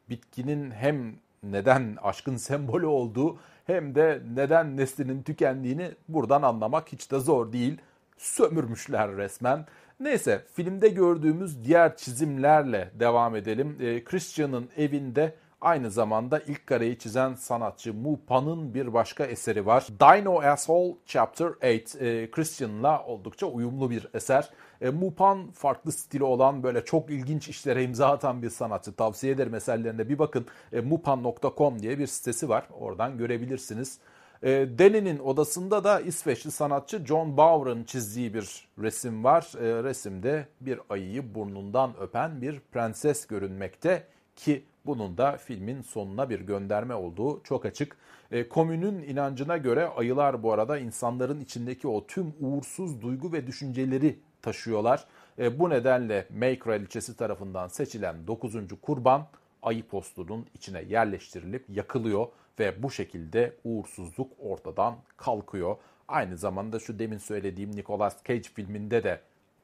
Bitkinin 0.08 0.70
hem 0.70 1.14
neden 1.42 1.96
aşkın 2.02 2.36
sembolü 2.46 2.86
olduğu 2.86 3.38
hem 3.66 3.94
de 3.94 4.22
neden 4.34 4.76
neslinin 4.76 5.22
tükendiğini 5.22 5.90
buradan 6.08 6.42
anlamak 6.42 6.92
hiç 6.92 7.10
de 7.10 7.18
zor 7.18 7.52
değil. 7.52 7.78
Sömürmüşler 8.18 9.16
resmen. 9.16 9.66
Neyse 10.00 10.44
filmde 10.52 10.88
gördüğümüz 10.88 11.64
diğer 11.64 11.96
çizimlerle 11.96 12.90
devam 12.94 13.36
edelim. 13.36 13.76
E, 13.80 14.04
Christian'ın 14.04 14.68
evinde 14.76 15.34
Aynı 15.60 15.90
zamanda 15.90 16.40
ilk 16.40 16.66
kareyi 16.66 16.98
çizen 16.98 17.34
sanatçı 17.34 17.94
Mu 17.94 18.20
Pan'ın 18.26 18.74
bir 18.74 18.92
başka 18.92 19.24
eseri 19.24 19.66
var. 19.66 19.86
Dino 20.00 20.42
Asshole 20.42 20.96
Chapter 21.06 21.48
8. 21.60 21.96
E, 22.02 22.30
Christian'la 22.30 23.04
oldukça 23.04 23.46
uyumlu 23.46 23.90
bir 23.90 24.06
eser. 24.14 24.50
E, 24.80 24.90
Mu 24.90 25.14
Pan 25.14 25.50
farklı 25.50 25.92
stili 25.92 26.24
olan 26.24 26.62
böyle 26.62 26.84
çok 26.84 27.10
ilginç 27.10 27.48
işlere 27.48 27.84
imza 27.84 28.08
atan 28.08 28.42
bir 28.42 28.50
sanatçı. 28.50 28.92
Tavsiye 28.92 29.32
ederim 29.32 29.54
eserlerine 29.54 30.08
bir 30.08 30.18
bakın. 30.18 30.46
E, 30.72 30.80
mupan.com 30.80 31.82
diye 31.82 31.98
bir 31.98 32.06
sitesi 32.06 32.48
var. 32.48 32.68
Oradan 32.80 33.18
görebilirsiniz. 33.18 33.98
E, 34.42 34.48
Deni'nin 34.50 35.18
odasında 35.18 35.84
da 35.84 36.00
İsveçli 36.00 36.50
sanatçı 36.50 37.06
John 37.06 37.36
Bauer'ın 37.36 37.84
çizdiği 37.84 38.34
bir 38.34 38.68
resim 38.78 39.24
var. 39.24 39.52
E, 39.60 39.84
resimde 39.84 40.46
bir 40.60 40.80
ayıyı 40.90 41.34
burnundan 41.34 42.00
öpen 42.00 42.42
bir 42.42 42.60
prenses 42.60 43.26
görünmekte 43.26 44.06
ki 44.36 44.64
bunun 44.90 45.18
da 45.18 45.36
filmin 45.36 45.82
sonuna 45.82 46.30
bir 46.30 46.40
gönderme 46.40 46.94
olduğu 46.94 47.42
çok 47.42 47.66
açık. 47.66 47.96
E, 48.30 48.48
komünün 48.48 49.02
inancına 49.02 49.56
göre 49.56 49.88
ayılar 49.88 50.42
bu 50.42 50.52
arada 50.52 50.78
insanların 50.78 51.40
içindeki 51.40 51.88
o 51.88 52.06
tüm 52.06 52.34
uğursuz 52.40 53.02
duygu 53.02 53.32
ve 53.32 53.46
düşünceleri 53.46 54.18
taşıyorlar. 54.42 55.04
E, 55.38 55.58
bu 55.58 55.70
nedenle 55.70 56.26
May 56.38 56.58
kraliçesi 56.58 57.16
tarafından 57.16 57.68
seçilen 57.68 58.26
9. 58.26 58.54
kurban 58.82 59.26
ayı 59.62 59.82
postunun 59.82 60.46
içine 60.54 60.82
yerleştirilip 60.82 61.64
yakılıyor 61.68 62.26
ve 62.58 62.82
bu 62.82 62.90
şekilde 62.90 63.54
uğursuzluk 63.64 64.32
ortadan 64.38 64.96
kalkıyor. 65.16 65.76
Aynı 66.08 66.36
zamanda 66.36 66.78
şu 66.78 66.98
demin 66.98 67.18
söylediğim 67.18 67.76
Nicolas 67.76 68.16
Cage 68.28 68.48
filminde 68.54 69.04
de 69.04 69.20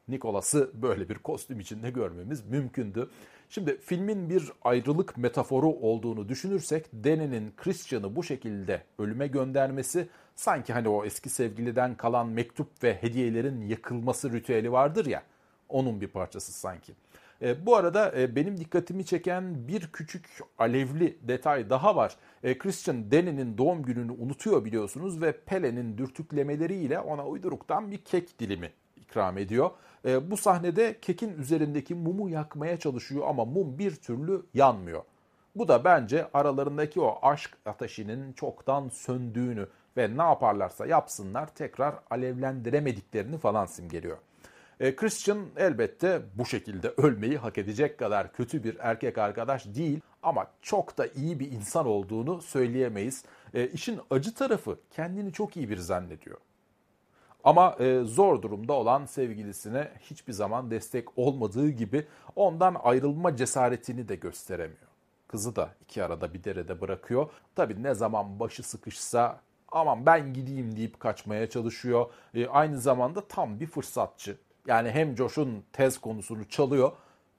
Nicolas'ı 0.09 0.71
böyle 0.83 1.09
bir 1.09 1.15
kostüm 1.15 1.61
içinde 1.61 1.91
görmemiz 1.91 2.47
mümkündü. 2.47 3.11
Şimdi 3.49 3.79
filmin 3.79 4.31
bir 4.31 4.53
ayrılık 4.63 5.17
metaforu 5.17 5.69
olduğunu 5.69 6.29
düşünürsek 6.29 6.93
Danny'nin 6.93 7.53
Christian'ı 7.57 8.17
bu 8.17 8.23
şekilde 8.23 8.83
ölüme 8.99 9.27
göndermesi 9.27 10.09
sanki 10.35 10.73
hani 10.73 10.89
o 10.89 11.05
eski 11.05 11.29
sevgiliden 11.29 11.95
kalan 11.95 12.29
mektup 12.29 12.83
ve 12.83 12.95
hediyelerin 12.95 13.61
yakılması 13.69 14.33
ritüeli 14.33 14.73
vardır 14.73 15.07
ya 15.07 15.23
onun 15.69 16.01
bir 16.01 16.09
parçası 16.09 16.53
sanki. 16.53 16.93
E, 17.43 17.67
bu 17.67 17.77
arada 17.77 18.13
e, 18.19 18.37
benim 18.37 18.59
dikkatimi 18.59 19.05
çeken 19.05 19.69
bir 19.69 19.87
küçük 19.93 20.27
alevli 20.59 21.19
detay 21.23 21.71
daha 21.71 21.97
var. 21.97 22.17
E, 22.43 22.59
Christian 22.59 23.11
Danny'nin 23.11 23.59
doğum 23.59 23.83
gününü 23.83 24.13
unutuyor 24.13 24.65
biliyorsunuz 24.65 25.23
ve 25.23 25.33
Pele'nin 25.33 25.99
dürtüklemeleriyle 25.99 27.01
ona 27.01 27.27
uyduruktan 27.27 27.91
bir 27.91 27.99
kek 27.99 28.39
dilimi 28.39 28.71
ikram 28.97 29.39
ediyor. 29.39 29.71
E, 30.07 30.31
bu 30.31 30.37
sahnede 30.37 31.01
kekin 31.01 31.39
üzerindeki 31.39 31.95
mumu 31.95 32.29
yakmaya 32.29 32.77
çalışıyor 32.77 33.29
ama 33.29 33.45
mum 33.45 33.79
bir 33.79 33.97
türlü 33.97 34.47
yanmıyor. 34.55 35.03
Bu 35.57 35.69
da 35.69 35.85
bence 35.85 36.29
aralarındaki 36.35 37.01
o 37.01 37.19
aşk 37.23 37.51
ateşinin 37.67 38.33
çoktan 38.33 38.89
söndüğünü 38.89 39.69
ve 39.97 40.17
ne 40.17 40.23
yaparlarsa 40.23 40.87
yapsınlar 40.87 41.55
tekrar 41.55 41.95
alevlendiremediklerini 42.11 43.39
falan 43.39 43.67
simgeliyor. 43.67 44.17
E, 44.81 44.97
Christian 44.97 45.39
elbette 45.57 46.23
bu 46.35 46.47
şekilde 46.47 46.89
ölmeyi 46.97 47.39
hak 47.39 47.59
edecek 47.59 47.99
kadar 47.99 48.33
kötü 48.33 48.65
bir 48.65 48.77
erkek 48.81 49.19
arkadaş 49.19 49.67
değil 49.67 50.01
ama 50.23 50.47
çok 50.63 50.99
da 50.99 51.07
iyi 51.07 51.41
bir 51.41 51.53
insan 51.53 51.87
olduğunu 51.87 52.43
söyleyemeyiz. 52.43 53.25
E, 53.55 53.69
işin 53.69 54.01
acı 54.11 54.35
tarafı 54.35 54.79
kendini 54.91 55.33
çok 55.33 55.57
iyi 55.57 55.71
bir 55.71 55.79
zannediyor. 55.79 56.39
Ama 57.47 57.77
e, 57.81 58.01
zor 58.05 58.43
durumda 58.43 58.73
olan 58.73 59.07
sevgilisine 59.07 59.89
hiçbir 60.01 60.33
zaman 60.33 60.71
destek 60.71 61.19
olmadığı 61.19 61.69
gibi 61.69 62.07
ondan 62.37 62.77
ayrılma 62.83 63.37
cesaretini 63.37 64.09
de 64.09 64.17
gösteremiyor. 64.17 64.89
Kızı 65.29 65.57
da 65.57 65.71
iki 65.83 66.05
arada 66.05 66.35
bir 66.35 66.45
derede 66.45 66.81
bırakıyor. 66.81 67.31
Tabii 67.55 67.83
ne 67.83 67.95
zaman 67.95 68.41
başı 68.41 68.63
sıkışsa 68.63 69.41
aman 69.73 70.07
ben 70.07 70.35
gideyim 70.35 70.77
deyip 70.77 71.01
kaçmaya 71.01 71.51
çalışıyor. 71.51 72.07
E, 72.35 72.47
aynı 72.47 72.81
zamanda 72.81 73.29
tam 73.29 73.61
bir 73.61 73.67
fırsatçı. 73.67 74.37
Yani 74.67 74.91
hem 74.91 75.17
Josh'un 75.17 75.65
tez 75.73 75.99
konusunu 75.99 76.49
çalıyor 76.49 76.93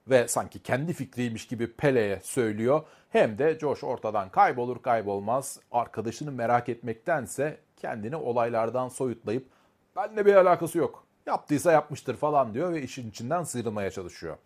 ve 0.10 0.28
sanki 0.28 0.60
kendi 0.60 0.94
fikriymiş 0.94 1.48
gibi 1.48 1.74
Pele'ye 1.74 2.20
söylüyor. 2.24 2.82
Hem 3.10 3.38
de 3.38 3.60
Josh 3.60 3.84
ortadan 3.84 4.30
kaybolur 4.30 4.82
kaybolmaz 4.82 5.60
arkadaşını 5.72 6.32
merak 6.32 6.70
etmektense 6.70 7.58
kendini 7.78 8.16
olaylardan 8.16 8.90
soyutlayıp 8.90 9.57
benle 9.98 10.26
bir 10.26 10.36
alakası 10.36 10.78
yok. 10.78 11.04
Yaptıysa 11.26 11.72
yapmıştır 11.72 12.16
falan 12.16 12.54
diyor 12.54 12.74
ve 12.74 12.82
işin 12.82 13.10
içinden 13.10 13.44
sıyrılmaya 13.44 13.92
çalışıyor. 13.92 14.38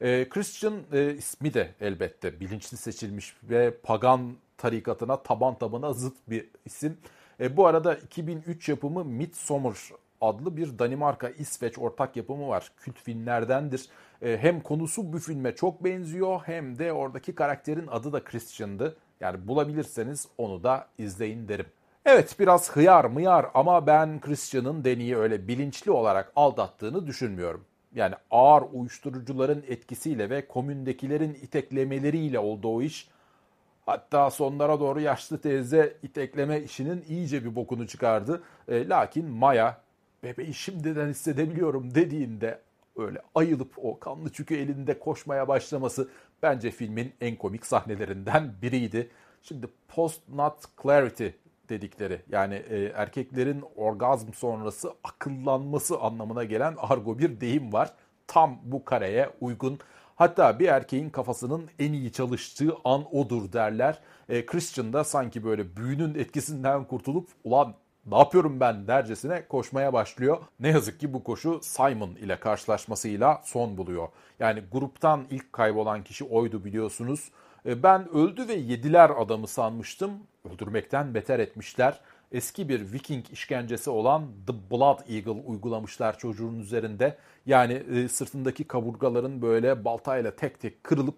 E, 0.00 0.28
Christian 0.28 0.74
e, 0.92 1.14
ismi 1.14 1.54
de 1.54 1.74
elbette 1.80 2.40
bilinçli 2.40 2.76
seçilmiş 2.76 3.36
ve 3.42 3.74
pagan 3.82 4.36
tarikatına 4.58 5.22
taban 5.22 5.58
tabana 5.58 5.92
zıt 5.92 6.16
bir 6.28 6.48
isim. 6.64 6.98
E, 7.40 7.56
bu 7.56 7.66
arada 7.66 7.94
2003 7.94 8.68
yapımı 8.68 9.04
Midsommar 9.04 9.76
adlı 10.20 10.56
bir 10.56 10.78
Danimarka-İsveç 10.78 11.78
ortak 11.78 12.16
yapımı 12.16 12.48
var. 12.48 12.72
Kült 12.76 12.98
filmlerdendir. 12.98 13.88
E, 14.22 14.38
hem 14.38 14.60
konusu 14.60 15.12
bu 15.12 15.18
filme 15.18 15.54
çok 15.54 15.84
benziyor 15.84 16.40
hem 16.44 16.78
de 16.78 16.92
oradaki 16.92 17.34
karakterin 17.34 17.86
adı 17.86 18.12
da 18.12 18.24
Christian'dı. 18.24 18.96
Yani 19.20 19.48
bulabilirseniz 19.48 20.28
onu 20.38 20.62
da 20.62 20.88
izleyin 20.98 21.48
derim. 21.48 21.66
Evet 22.04 22.36
biraz 22.38 22.70
hıyar 22.70 23.04
mıyar 23.04 23.46
ama 23.54 23.86
ben 23.86 24.20
Christian'ın 24.20 24.84
Deni'yi 24.84 25.16
öyle 25.16 25.48
bilinçli 25.48 25.90
olarak 25.90 26.32
aldattığını 26.36 27.06
düşünmüyorum. 27.06 27.64
Yani 27.94 28.14
ağır 28.30 28.62
uyuşturucuların 28.72 29.64
etkisiyle 29.68 30.30
ve 30.30 30.48
komündekilerin 30.48 31.34
iteklemeleriyle 31.34 32.38
oldu 32.38 32.68
o 32.68 32.82
iş. 32.82 33.08
Hatta 33.86 34.30
sonlara 34.30 34.80
doğru 34.80 35.00
yaşlı 35.00 35.40
teyze 35.40 35.96
itekleme 36.02 36.60
işinin 36.60 37.04
iyice 37.08 37.44
bir 37.44 37.54
bokunu 37.54 37.86
çıkardı. 37.86 38.42
E, 38.68 38.88
lakin 38.88 39.26
Maya 39.26 39.80
bebeği 40.22 40.54
şimdiden 40.54 41.08
hissedebiliyorum 41.08 41.94
dediğinde 41.94 42.60
öyle 42.96 43.22
ayılıp 43.34 43.72
o 43.76 43.98
kanlı 43.98 44.32
çükü 44.32 44.56
elinde 44.56 44.98
koşmaya 44.98 45.48
başlaması 45.48 46.08
bence 46.42 46.70
filmin 46.70 47.12
en 47.20 47.36
komik 47.36 47.66
sahnelerinden 47.66 48.52
biriydi. 48.62 49.10
Şimdi 49.42 49.66
post 49.88 50.20
not 50.28 50.54
clarity 50.82 51.26
dedikleri 51.70 52.22
yani 52.28 52.54
e, 52.54 52.84
erkeklerin 52.84 53.64
orgazm 53.76 54.32
sonrası 54.32 54.92
akıllanması 55.04 55.98
anlamına 55.98 56.44
gelen 56.44 56.74
argo 56.78 57.18
bir 57.18 57.40
deyim 57.40 57.72
var. 57.72 57.92
Tam 58.26 58.58
bu 58.62 58.84
kareye 58.84 59.30
uygun. 59.40 59.78
Hatta 60.16 60.58
bir 60.58 60.68
erkeğin 60.68 61.10
kafasının 61.10 61.70
en 61.78 61.92
iyi 61.92 62.12
çalıştığı 62.12 62.76
an 62.84 63.16
odur 63.16 63.52
derler. 63.52 63.98
E, 64.28 64.46
Christian 64.46 64.92
da 64.92 65.04
sanki 65.04 65.44
böyle 65.44 65.76
büyünün 65.76 66.14
etkisinden 66.14 66.84
kurtulup 66.84 67.28
ulan 67.44 67.74
ne 68.06 68.18
yapıyorum 68.18 68.60
ben 68.60 68.86
dercesine 68.86 69.46
koşmaya 69.48 69.92
başlıyor. 69.92 70.38
Ne 70.60 70.68
yazık 70.68 71.00
ki 71.00 71.12
bu 71.12 71.24
koşu 71.24 71.60
Simon 71.62 72.10
ile 72.10 72.40
karşılaşmasıyla 72.40 73.42
son 73.44 73.76
buluyor. 73.76 74.08
Yani 74.40 74.62
gruptan 74.72 75.26
ilk 75.30 75.52
kaybolan 75.52 76.04
kişi 76.04 76.24
oydu 76.24 76.64
biliyorsunuz. 76.64 77.30
E, 77.66 77.82
ben 77.82 78.08
öldü 78.14 78.48
ve 78.48 78.54
yediler 78.54 79.10
adamı 79.10 79.46
sanmıştım. 79.46 80.10
Öldürmekten 80.54 81.14
beter 81.14 81.38
etmişler. 81.38 82.00
Eski 82.32 82.68
bir 82.68 82.92
Viking 82.92 83.24
işkencesi 83.32 83.90
olan 83.90 84.26
The 84.46 84.52
Blood 84.70 85.00
Eagle 85.08 85.30
uygulamışlar 85.30 86.18
çocuğun 86.18 86.60
üzerinde. 86.60 87.16
Yani 87.46 87.72
e, 87.72 88.08
sırtındaki 88.08 88.64
kaburgaların 88.64 89.42
böyle 89.42 89.84
baltayla 89.84 90.36
tek 90.36 90.60
tek 90.60 90.84
kırılıp 90.84 91.16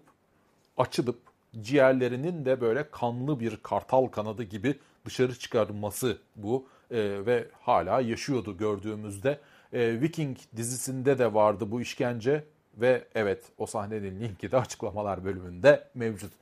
açılıp 0.77 1.19
ciğerlerinin 1.61 2.45
de 2.45 2.61
böyle 2.61 2.89
kanlı 2.91 3.39
bir 3.39 3.57
kartal 3.57 4.05
kanadı 4.05 4.43
gibi 4.43 4.79
dışarı 5.05 5.39
çıkarılması 5.39 6.17
bu 6.35 6.67
e, 6.91 7.25
ve 7.25 7.47
hala 7.61 8.01
yaşıyordu 8.01 8.57
gördüğümüzde. 8.57 9.39
E, 9.73 10.01
Viking 10.01 10.37
dizisinde 10.55 11.19
de 11.19 11.33
vardı 11.33 11.71
bu 11.71 11.81
işkence 11.81 12.43
ve 12.77 13.07
evet 13.15 13.43
o 13.57 13.65
sahnenin 13.65 14.19
linki 14.19 14.51
de 14.51 14.57
açıklamalar 14.57 15.25
bölümünde 15.25 15.87
mevcut. 15.93 16.33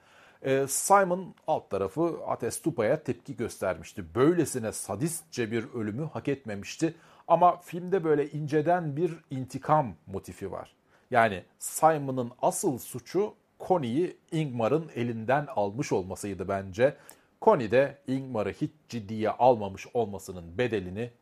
E, 0.41 0.67
Simon 0.67 1.36
alt 1.48 1.70
tarafı 1.70 2.20
Atestupa'ya 2.28 3.04
tepki 3.04 3.36
göstermişti. 3.36 4.15
Böylesine 4.15 4.72
sadistçe 4.72 5.52
bir 5.52 5.74
ölümü 5.74 6.06
hak 6.13 6.28
etmemişti. 6.28 6.96
Ama 7.28 7.58
filmde 7.58 8.04
böyle 8.04 8.30
inceden 8.30 8.96
bir 8.96 9.13
intikam 9.30 9.96
motifi 10.08 10.52
var. 10.52 10.76
Yani 11.12 11.44
Simon'ın 11.60 12.32
asıl 12.41 12.78
suçu 12.78 13.34
Connie'yi 13.60 14.17
Ingmar'ın 14.32 14.89
elinden 14.96 15.48
almış 15.56 15.91
olmasıydı 15.91 16.48
bence. 16.48 16.98
Connie 17.41 17.72
de 17.72 17.98
Ingmar'ı 18.08 18.52
hiç 18.52 18.72
ciddiye 18.89 19.30
almamış 19.30 19.88
olmasının 19.94 20.58
bedelini 20.58 21.12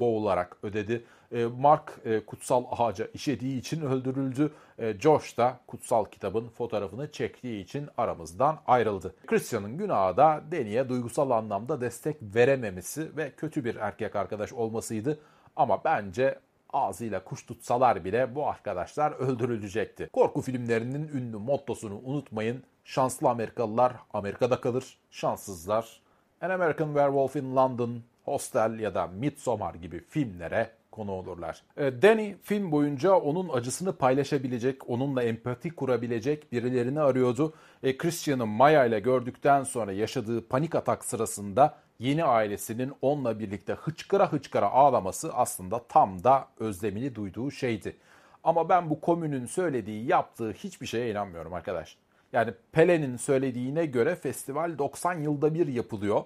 Boğularak 0.00 0.56
ödedi. 0.62 1.04
E, 1.32 1.44
Mark 1.44 1.92
e, 2.04 2.20
kutsal 2.26 2.64
ağaca 2.70 3.08
işediği 3.14 3.58
için 3.58 3.80
öldürüldü. 3.80 4.52
E, 4.78 5.00
Josh 5.00 5.38
da 5.38 5.60
kutsal 5.66 6.04
kitabın 6.04 6.48
fotoğrafını 6.48 7.12
çektiği 7.12 7.64
için 7.64 7.88
aramızdan 7.96 8.58
ayrıldı. 8.66 9.14
Christian'ın 9.26 9.78
günahı 9.78 10.16
da 10.16 10.42
Deni'ye 10.50 10.88
duygusal 10.88 11.30
anlamda 11.30 11.80
destek 11.80 12.16
verememesi 12.22 13.16
ve 13.16 13.30
kötü 13.30 13.64
bir 13.64 13.76
erkek 13.76 14.16
arkadaş 14.16 14.52
olmasıydı. 14.52 15.18
Ama 15.56 15.84
bence 15.84 16.38
ağzıyla 16.72 17.24
kuş 17.24 17.46
tutsalar 17.46 18.04
bile 18.04 18.34
bu 18.34 18.46
arkadaşlar 18.46 19.12
öldürülecekti. 19.12 20.08
Korku 20.12 20.40
filmlerinin 20.40 21.08
ünlü 21.08 21.36
mottosunu 21.36 22.00
unutmayın. 22.04 22.62
Şanslı 22.84 23.28
Amerikalılar 23.28 23.92
Amerika'da 24.12 24.60
kalır, 24.60 24.98
şanssızlar 25.10 26.00
An 26.40 26.50
American 26.50 26.86
Werewolf 26.86 27.36
in 27.36 27.56
London, 27.56 28.02
Hostel 28.28 28.78
ya 28.78 28.94
da 28.94 29.06
Midsommar 29.06 29.74
gibi 29.74 30.00
filmlere 30.00 30.70
konu 30.92 31.12
olurlar. 31.12 31.62
E, 31.76 32.02
Danny 32.02 32.34
film 32.42 32.72
boyunca 32.72 33.14
onun 33.14 33.48
acısını 33.48 33.92
paylaşabilecek, 33.92 34.90
onunla 34.90 35.22
empati 35.22 35.70
kurabilecek 35.70 36.52
birilerini 36.52 37.00
arıyordu. 37.00 37.54
E, 37.82 37.96
Christian'ı 37.96 38.46
Maya 38.46 38.84
ile 38.84 39.00
gördükten 39.00 39.62
sonra 39.64 39.92
yaşadığı 39.92 40.48
panik 40.48 40.74
atak 40.74 41.04
sırasında 41.04 41.74
yeni 41.98 42.24
ailesinin 42.24 42.92
onunla 43.02 43.38
birlikte 43.38 43.72
hıçkıra 43.72 44.32
hıçkıra 44.32 44.70
ağlaması 44.70 45.34
aslında 45.34 45.82
tam 45.88 46.24
da 46.24 46.48
özlemini 46.58 47.14
duyduğu 47.14 47.50
şeydi. 47.50 47.96
Ama 48.44 48.68
ben 48.68 48.90
bu 48.90 49.00
komünün 49.00 49.46
söylediği, 49.46 50.06
yaptığı 50.06 50.52
hiçbir 50.52 50.86
şeye 50.86 51.10
inanmıyorum 51.10 51.54
arkadaş. 51.54 51.96
Yani 52.32 52.54
Pele'nin 52.72 53.16
söylediğine 53.16 53.86
göre 53.86 54.14
festival 54.14 54.78
90 54.78 55.14
yılda 55.14 55.54
bir 55.54 55.66
yapılıyor. 55.66 56.24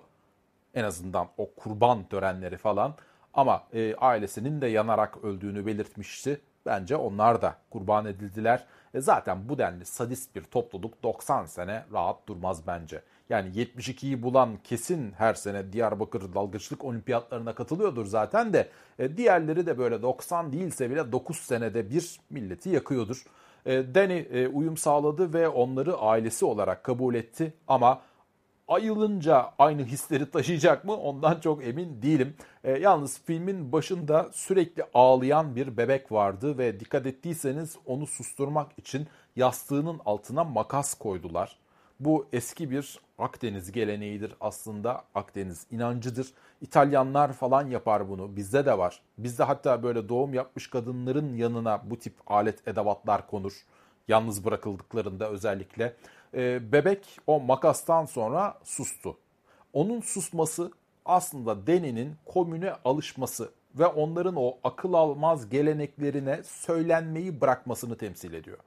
En 0.75 0.85
azından 0.85 1.29
o 1.37 1.55
kurban 1.55 2.05
törenleri 2.05 2.57
falan. 2.57 2.95
Ama 3.35 3.63
e, 3.73 3.95
ailesinin 3.95 4.61
de 4.61 4.67
yanarak 4.67 5.25
öldüğünü 5.25 5.67
belirtmişti. 5.67 6.41
Bence 6.67 6.97
onlar 6.97 7.43
da 7.43 7.57
kurban 7.71 8.07
edildiler. 8.07 8.65
E, 8.95 9.01
zaten 9.01 9.49
bu 9.49 9.59
denli 9.59 9.85
sadist 9.85 10.37
bir 10.37 10.43
topluluk 10.43 11.03
90 11.03 11.47
sene 11.47 11.85
rahat 11.93 12.29
durmaz 12.29 12.67
bence. 12.67 13.03
Yani 13.31 13.49
72'yi 13.49 14.23
bulan 14.23 14.59
kesin 14.65 15.13
her 15.13 15.35
sene 15.35 15.73
Diyarbakır 15.73 16.35
dalgıçlık 16.35 16.85
olimpiyatlarına 16.85 17.55
katılıyordur 17.55 18.07
zaten 18.07 18.53
de. 18.53 18.69
E, 18.99 19.17
diğerleri 19.17 19.67
de 19.67 19.79
böyle 19.79 20.03
90 20.03 20.53
değilse 20.53 20.91
bile 20.91 21.13
9 21.13 21.37
senede 21.37 21.91
bir 21.91 22.21
milleti 22.31 22.69
yakıyordur. 22.71 23.25
E, 23.67 23.95
Danny 23.95 24.19
e, 24.19 24.49
uyum 24.49 24.77
sağladı 24.77 25.33
ve 25.33 25.49
onları 25.49 25.97
ailesi 25.97 26.45
olarak 26.45 26.85
kabul 26.85 27.15
etti 27.15 27.53
ama 27.69 28.03
ayılınca 28.69 29.53
aynı 29.59 29.85
hisleri 29.85 30.31
taşıyacak 30.31 30.85
mı 30.85 30.97
ondan 30.97 31.41
çok 31.41 31.65
emin 31.65 32.03
değilim. 32.03 32.37
E, 32.65 32.73
yalnız 32.73 33.21
filmin 33.25 33.73
başında 33.73 34.31
sürekli 34.33 34.85
ağlayan 34.95 35.57
bir 35.57 35.77
bebek 35.77 36.13
vardı 36.13 36.59
ve 36.59 36.81
dikkat 36.81 37.07
ettiyseniz 37.07 37.77
onu 37.87 38.07
susturmak 38.07 38.79
için 38.79 39.07
yastığının 39.37 40.01
altına 40.05 40.45
makas 40.45 40.95
koydular. 40.95 41.59
Bu 42.01 42.27
eski 42.33 42.71
bir 42.71 42.99
Akdeniz 43.23 43.73
geleneğidir 43.73 44.35
aslında. 44.41 45.05
Akdeniz 45.15 45.67
inancıdır. 45.71 46.33
İtalyanlar 46.61 47.33
falan 47.33 47.67
yapar 47.67 48.09
bunu. 48.09 48.37
Bizde 48.37 48.67
de 48.67 48.79
var. 48.79 49.03
Bizde 49.19 49.43
hatta 49.43 49.83
böyle 49.83 50.09
doğum 50.09 50.35
yapmış 50.35 50.71
kadınların 50.71 51.37
yanına 51.37 51.91
bu 51.91 51.99
tip 51.99 52.15
alet 52.27 52.69
edevatlar 52.69 53.27
konur. 53.27 53.53
Yalnız 54.09 54.45
bırakıldıklarında 54.45 55.31
özellikle. 55.31 55.97
Ee, 56.35 56.73
bebek 56.73 57.19
o 57.27 57.41
makastan 57.41 58.05
sonra 58.05 58.59
sustu. 58.65 59.19
Onun 59.73 60.01
susması 60.01 60.71
aslında 61.05 61.67
Deni'nin 61.67 62.15
komüne 62.27 62.73
alışması 62.85 63.51
ve 63.75 63.87
onların 63.87 64.37
o 64.37 64.59
akıl 64.65 64.93
almaz 64.93 65.49
geleneklerine 65.49 66.43
söylenmeyi 66.45 67.41
bırakmasını 67.41 67.97
temsil 67.97 68.33
ediyor. 68.33 68.59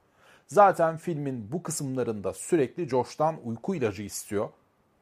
Zaten 0.46 0.96
filmin 0.96 1.52
bu 1.52 1.62
kısımlarında 1.62 2.32
sürekli 2.32 2.88
Josh'tan 2.88 3.36
uyku 3.44 3.74
ilacı 3.74 4.02
istiyor. 4.02 4.48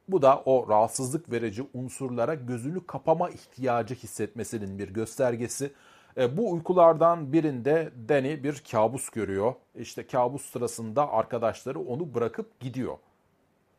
Bu 0.08 0.22
da 0.22 0.42
o 0.44 0.68
rahatsızlık 0.68 1.32
verici 1.32 1.66
unsurlara 1.74 2.34
gözünü 2.34 2.86
kapama 2.86 3.30
ihtiyacı 3.30 3.94
hissetmesinin 3.94 4.78
bir 4.78 4.88
göstergesi. 4.88 5.72
E, 6.18 6.36
bu 6.36 6.52
uykulardan 6.52 7.32
birinde 7.32 7.90
Danny 8.08 8.42
bir 8.42 8.62
kabus 8.70 9.10
görüyor. 9.10 9.54
İşte 9.74 10.06
kabus 10.06 10.50
sırasında 10.50 11.12
arkadaşları 11.12 11.80
onu 11.80 12.14
bırakıp 12.14 12.60
gidiyor. 12.60 12.96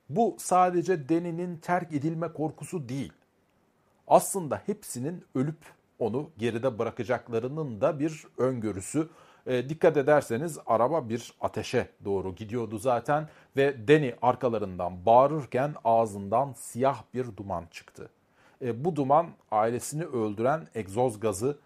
Bu 0.10 0.36
sadece 0.40 1.10
Danny'nin 1.10 1.58
terk 1.58 1.94
edilme 1.94 2.34
korkusu 2.34 2.90
değil. 2.90 3.14
Aslında 4.08 4.62
hepsinin 4.66 5.26
ölüp 5.36 5.58
onu 6.00 6.30
geride 6.38 6.80
bırakacaklarının 6.80 7.82
da 7.82 8.00
bir 8.00 8.26
öngörüsü. 8.38 9.10
E, 9.48 9.70
dikkat 9.70 9.98
ederseniz 9.98 10.60
araba 10.66 11.10
bir 11.10 11.34
ateşe 11.42 11.90
doğru 12.06 12.36
gidiyordu 12.36 12.78
zaten 12.78 13.30
ve 13.58 13.88
Danny 13.88 14.12
arkalarından 14.22 15.06
bağırırken 15.06 15.76
ağzından 15.84 16.54
siyah 16.54 17.04
bir 17.14 17.38
duman 17.38 17.66
çıktı. 17.72 18.10
E, 18.62 18.86
bu 18.86 18.96
duman 18.96 19.28
ailesini 19.52 20.04
öldüren 20.04 20.68
egzoz 20.76 21.20
gazı 21.20 21.58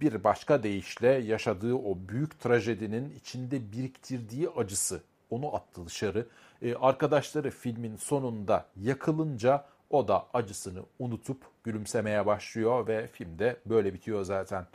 bir 0.00 0.24
başka 0.24 0.62
deyişle 0.62 1.08
yaşadığı 1.08 1.74
o 1.74 1.98
büyük 2.08 2.40
trajedinin 2.40 3.10
içinde 3.10 3.72
biriktirdiği 3.72 4.48
acısı 4.50 5.02
onu 5.30 5.56
attı 5.56 5.86
dışarı. 5.86 6.26
E, 6.62 6.74
arkadaşları 6.74 7.50
filmin 7.50 7.96
sonunda 7.96 8.66
yakılınca 8.76 9.64
o 9.90 10.08
da 10.08 10.26
acısını 10.34 10.82
unutup 10.98 11.42
gülümsemeye 11.64 12.26
başlıyor 12.26 12.86
ve 12.86 13.08
filmde 13.08 13.56
böyle 13.66 13.94
bitiyor 13.94 14.22
zaten. 14.22 14.66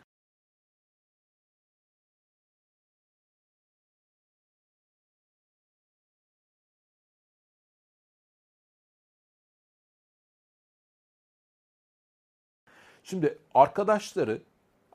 Şimdi 13.04 13.38
arkadaşları 13.54 14.42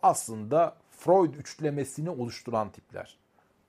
aslında 0.03 0.77
Freud 0.91 1.35
üçlemesini 1.35 2.11
oluşturan 2.11 2.71
tipler. 2.71 3.17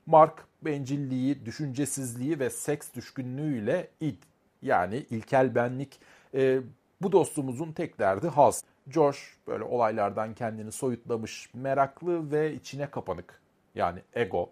Mark 0.06 0.44
bencilliği, 0.62 1.46
düşüncesizliği 1.46 2.38
ve 2.38 2.50
seks 2.50 2.94
düşkünlüğüyle 2.94 3.88
id 4.00 4.22
yani 4.62 4.96
ilkel 4.96 5.54
benlik. 5.54 6.00
E, 6.34 6.60
bu 7.02 7.12
dostumuzun 7.12 7.72
tek 7.72 7.98
derdi 7.98 8.28
haz. 8.28 8.64
Josh 8.90 9.36
böyle 9.46 9.64
olaylardan 9.64 10.34
kendini 10.34 10.72
soyutlamış, 10.72 11.54
meraklı 11.54 12.30
ve 12.30 12.54
içine 12.54 12.90
kapanık. 12.90 13.40
Yani 13.74 14.02
ego 14.14 14.50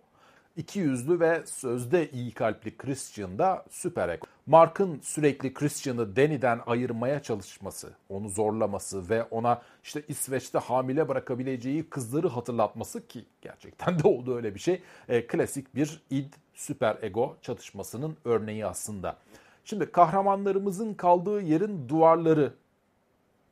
iki 0.57 0.79
yüzlü 0.79 1.21
ve 1.21 1.43
sözde 1.47 2.11
iyi 2.11 2.33
kalpli 2.33 2.77
Christian 2.77 3.39
da 3.39 3.65
süper 3.71 4.09
ego. 4.09 4.27
Mark'ın 4.47 5.01
sürekli 5.03 5.55
Christian'ı 5.55 6.17
Danny'den 6.17 6.61
ayırmaya 6.67 7.23
çalışması, 7.23 7.93
onu 8.09 8.29
zorlaması 8.29 9.09
ve 9.09 9.23
ona 9.23 9.63
işte 9.83 10.03
İsveç'te 10.09 10.59
hamile 10.59 11.09
bırakabileceği 11.09 11.91
kızları 11.91 12.29
hatırlatması 12.29 13.07
ki 13.07 13.25
gerçekten 13.43 13.99
de 13.99 14.09
oldu 14.09 14.37
öyle 14.37 14.55
bir 14.55 14.61
şey. 14.61 14.83
E, 15.09 15.27
klasik 15.27 15.75
bir 15.75 16.03
id 16.11 16.33
süper 16.55 16.97
ego 17.03 17.37
çatışmasının 17.43 18.17
örneği 18.25 18.67
aslında. 18.67 19.17
Şimdi 19.65 19.93
kahramanlarımızın 19.93 20.95
kaldığı 20.95 21.41
yerin 21.41 21.89
duvarları 21.89 22.55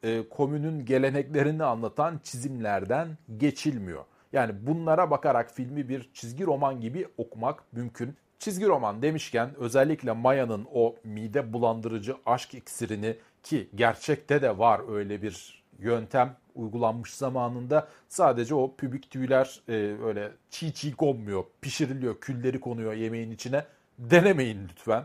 e, 0.03 0.29
komünün 0.29 0.85
geleneklerini 0.87 1.65
anlatan 1.65 2.21
çizimlerden 2.23 3.09
geçilmiyor. 3.37 4.05
Yani 4.33 4.67
bunlara 4.67 5.11
bakarak 5.11 5.51
filmi 5.51 5.89
bir 5.89 6.11
çizgi 6.13 6.47
roman 6.47 6.81
gibi 6.81 7.09
okumak 7.19 7.73
mümkün. 7.73 8.17
Çizgi 8.45 8.67
roman 8.67 9.03
demişken 9.03 9.51
özellikle 9.59 10.13
Maya'nın 10.13 10.67
o 10.75 10.97
mide 11.05 11.53
bulandırıcı 11.53 12.17
aşk 12.27 12.55
iksirini 12.55 13.17
ki 13.43 13.69
gerçekte 13.75 14.43
de 14.43 14.59
var 14.59 14.95
öyle 14.95 15.23
bir 15.23 15.65
yöntem 15.79 16.37
uygulanmış 16.55 17.15
zamanında 17.15 17.89
sadece 18.09 18.55
o 18.55 18.77
pübük 18.77 19.11
tüyler 19.11 19.61
e, 19.69 19.73
öyle 20.05 20.33
çiğ 20.51 20.75
çiğ 20.75 20.97
konmuyor, 20.97 21.45
pişiriliyor, 21.61 22.21
külleri 22.21 22.61
konuyor 22.61 22.93
yemeğin 22.93 23.31
içine. 23.31 23.65
Denemeyin 23.99 24.69
lütfen. 24.69 25.05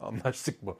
Anlaştık 0.00 0.62
mı? 0.62 0.76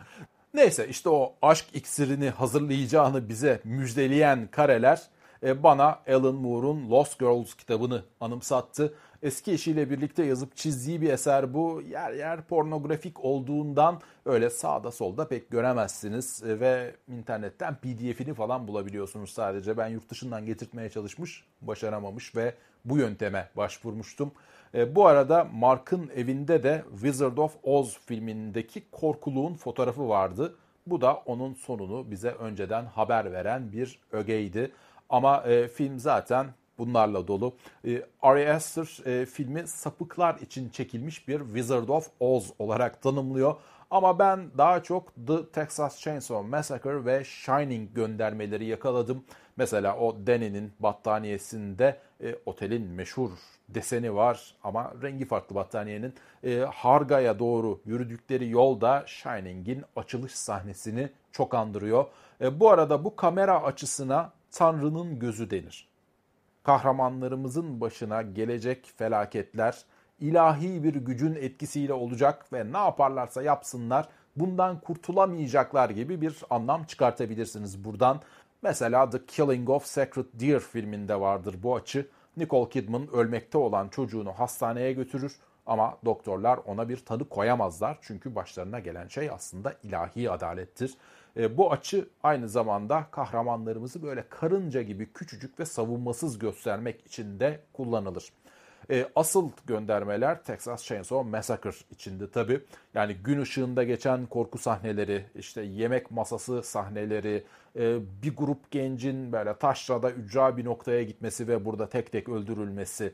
Neyse 0.54 0.88
işte 0.88 1.08
o 1.08 1.34
aşk 1.42 1.66
iksirini 1.74 2.30
hazırlayacağını 2.30 3.28
bize 3.28 3.60
müjdeleyen 3.64 4.48
kareler 4.50 5.02
e, 5.42 5.62
bana 5.62 5.98
Alan 6.08 6.34
Moore'un 6.34 6.90
Lost 6.90 7.18
Girls 7.18 7.54
kitabını 7.54 8.02
anımsattı. 8.20 8.94
Eski 9.22 9.52
eşiyle 9.52 9.90
birlikte 9.90 10.24
yazıp 10.24 10.56
çizdiği 10.56 11.00
bir 11.00 11.10
eser 11.10 11.54
bu. 11.54 11.82
Yer 11.90 12.12
yer 12.12 12.42
pornografik 12.42 13.24
olduğundan 13.24 14.00
öyle 14.26 14.50
sağda 14.50 14.90
solda 14.90 15.28
pek 15.28 15.50
göremezsiniz 15.50 16.42
e, 16.42 16.60
ve 16.60 16.94
internetten 17.08 17.74
pdf'ini 17.74 18.34
falan 18.34 18.68
bulabiliyorsunuz 18.68 19.30
sadece. 19.30 19.76
Ben 19.76 19.88
yurt 19.88 20.10
dışından 20.10 20.46
getirtmeye 20.46 20.90
çalışmış, 20.90 21.44
başaramamış 21.60 22.36
ve 22.36 22.54
bu 22.84 22.98
yönteme 22.98 23.48
başvurmuştum. 23.56 24.32
E, 24.74 24.94
bu 24.94 25.06
arada 25.06 25.44
Mark'ın 25.44 26.10
evinde 26.16 26.62
de 26.62 26.84
Wizard 26.90 27.36
of 27.36 27.56
Oz 27.62 27.98
filmindeki 27.98 28.90
korkuluğun 28.90 29.54
fotoğrafı 29.54 30.08
vardı. 30.08 30.56
Bu 30.86 31.00
da 31.00 31.14
onun 31.14 31.54
sonunu 31.54 32.10
bize 32.10 32.30
önceden 32.30 32.84
haber 32.84 33.32
veren 33.32 33.72
bir 33.72 33.98
ögeydi. 34.12 34.72
Ama 35.08 35.42
e, 35.42 35.68
film 35.68 35.98
zaten 35.98 36.46
bunlarla 36.78 37.28
dolu. 37.28 37.56
E, 37.86 38.02
Ari 38.22 38.52
Aster 38.52 39.06
e, 39.06 39.26
filmi 39.26 39.66
sapıklar 39.66 40.38
için 40.38 40.68
çekilmiş 40.68 41.28
bir 41.28 41.38
Wizard 41.38 41.88
of 41.88 42.08
Oz 42.20 42.52
olarak 42.58 43.02
tanımlıyor. 43.02 43.54
Ama 43.90 44.18
ben 44.18 44.50
daha 44.58 44.82
çok 44.82 45.12
The 45.26 45.46
Texas 45.46 46.00
Chainsaw 46.00 46.48
Massacre 46.48 47.04
ve 47.04 47.24
Shining 47.24 47.94
göndermeleri 47.94 48.64
yakaladım. 48.64 49.24
Mesela 49.56 49.96
o 49.96 50.26
Danny'nin 50.26 50.72
battaniyesinde 50.80 51.98
e, 52.22 52.34
otelin 52.46 52.82
meşhur 52.82 53.30
deseni 53.68 54.14
var 54.14 54.54
ama 54.64 54.92
rengi 55.02 55.24
farklı 55.24 55.54
battaniyenin. 55.54 56.14
E, 56.44 56.58
Harga'ya 56.58 57.38
doğru 57.38 57.80
yürüdükleri 57.84 58.50
yolda 58.50 59.04
Shining'in 59.06 59.84
açılış 59.96 60.32
sahnesini 60.32 61.08
çok 61.32 61.54
andırıyor. 61.54 62.06
E, 62.40 62.60
bu 62.60 62.70
arada 62.70 63.04
bu 63.04 63.16
kamera 63.16 63.62
açısına 63.62 64.32
Tanrı'nın 64.50 65.18
gözü 65.18 65.50
denir. 65.50 65.87
Kahramanlarımızın 66.68 67.80
başına 67.80 68.22
gelecek 68.22 68.92
felaketler 68.96 69.84
ilahi 70.20 70.84
bir 70.84 70.94
gücün 70.94 71.34
etkisiyle 71.34 71.92
olacak 71.92 72.52
ve 72.52 72.72
ne 72.72 72.78
yaparlarsa 72.78 73.42
yapsınlar 73.42 74.08
bundan 74.36 74.80
kurtulamayacaklar 74.80 75.90
gibi 75.90 76.20
bir 76.20 76.36
anlam 76.50 76.84
çıkartabilirsiniz 76.84 77.84
buradan. 77.84 78.20
Mesela 78.62 79.10
The 79.10 79.26
Killing 79.26 79.70
of 79.70 79.86
Sacred 79.86 80.24
Deer 80.32 80.60
filminde 80.60 81.20
vardır 81.20 81.56
bu 81.62 81.76
açı. 81.76 82.08
Nicole 82.36 82.70
Kidman 82.70 83.08
ölmekte 83.12 83.58
olan 83.58 83.88
çocuğunu 83.88 84.32
hastaneye 84.32 84.92
götürür 84.92 85.36
ama 85.66 85.98
doktorlar 86.04 86.60
ona 86.66 86.88
bir 86.88 86.96
tanı 86.96 87.28
koyamazlar 87.28 87.98
çünkü 88.00 88.34
başlarına 88.34 88.78
gelen 88.78 89.08
şey 89.08 89.30
aslında 89.30 89.74
ilahi 89.82 90.30
adalettir. 90.30 90.94
E, 91.38 91.56
bu 91.56 91.72
açı 91.72 92.08
aynı 92.22 92.48
zamanda 92.48 93.06
kahramanlarımızı 93.10 94.02
böyle 94.02 94.24
karınca 94.30 94.82
gibi 94.82 95.12
küçücük 95.12 95.60
ve 95.60 95.64
savunmasız 95.64 96.38
göstermek 96.38 97.06
için 97.06 97.40
de 97.40 97.60
kullanılır. 97.72 98.32
E, 98.90 99.06
asıl 99.16 99.50
göndermeler 99.66 100.42
Texas 100.42 100.84
Chainsaw 100.84 101.30
Massacre 101.30 101.70
içinde 101.90 102.30
tabii. 102.30 102.60
Yani 102.94 103.14
gün 103.14 103.40
ışığında 103.40 103.84
geçen 103.84 104.26
korku 104.26 104.58
sahneleri, 104.58 105.24
işte 105.34 105.62
yemek 105.62 106.10
masası 106.10 106.62
sahneleri, 106.62 107.44
e, 107.76 107.98
bir 108.22 108.36
grup 108.36 108.70
gencin 108.70 109.32
böyle 109.32 109.54
taşrada 109.54 110.10
ücra 110.10 110.56
bir 110.56 110.64
noktaya 110.64 111.02
gitmesi 111.02 111.48
ve 111.48 111.64
burada 111.64 111.88
tek 111.88 112.12
tek 112.12 112.28
öldürülmesi, 112.28 113.12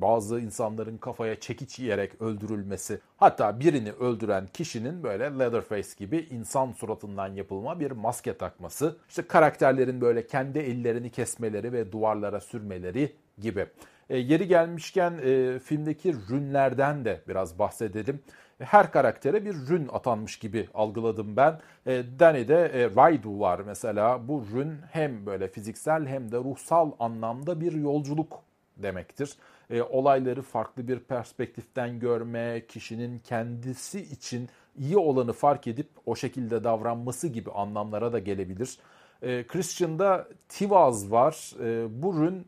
bazı 0.00 0.40
insanların 0.40 0.96
kafaya 0.98 1.40
çekiç 1.40 1.78
yiyerek 1.78 2.22
öldürülmesi, 2.22 2.98
hatta 3.16 3.60
birini 3.60 3.92
öldüren 3.92 4.46
kişinin 4.46 5.02
böyle 5.02 5.24
Leatherface 5.24 5.88
gibi 5.98 6.26
insan 6.30 6.72
suratından 6.72 7.28
yapılma 7.34 7.80
bir 7.80 7.90
maske 7.90 8.36
takması, 8.36 8.96
işte 9.08 9.22
karakterlerin 9.22 10.00
böyle 10.00 10.26
kendi 10.26 10.58
ellerini 10.58 11.10
kesmeleri 11.10 11.72
ve 11.72 11.92
duvarlara 11.92 12.40
sürmeleri 12.40 13.12
gibi. 13.38 13.66
E, 14.10 14.18
yeri 14.18 14.48
gelmişken 14.48 15.12
e, 15.24 15.58
filmdeki 15.58 16.14
rünlerden 16.30 17.04
de 17.04 17.20
biraz 17.28 17.58
bahsedelim. 17.58 18.20
Her 18.58 18.92
karaktere 18.92 19.44
bir 19.44 19.54
rün 19.54 19.88
atanmış 19.92 20.38
gibi 20.38 20.68
algıladım 20.74 21.36
ben. 21.36 21.60
E, 21.86 22.02
Danny'de 22.18 22.56
e, 22.56 22.90
Raidu 22.96 23.40
var 23.40 23.60
mesela. 23.66 24.28
Bu 24.28 24.44
rün 24.54 24.72
hem 24.90 25.26
böyle 25.26 25.48
fiziksel 25.48 26.06
hem 26.06 26.32
de 26.32 26.36
ruhsal 26.36 26.90
anlamda 26.98 27.60
bir 27.60 27.72
yolculuk 27.72 28.42
demektir. 28.76 29.36
E, 29.70 29.82
olayları 29.82 30.42
farklı 30.42 30.88
bir 30.88 30.98
perspektiften 30.98 32.00
görme, 32.00 32.66
kişinin 32.68 33.18
kendisi 33.18 34.00
için 34.00 34.48
iyi 34.78 34.96
olanı 34.96 35.32
fark 35.32 35.66
edip 35.66 35.88
o 36.06 36.16
şekilde 36.16 36.64
davranması 36.64 37.28
gibi 37.28 37.50
anlamlara 37.50 38.12
da 38.12 38.18
gelebilir. 38.18 38.78
E, 39.22 39.46
Christian'da 39.46 40.28
Tivaz 40.48 41.10
var. 41.10 41.52
E, 41.60 42.02
bu 42.02 42.20
rün 42.20 42.46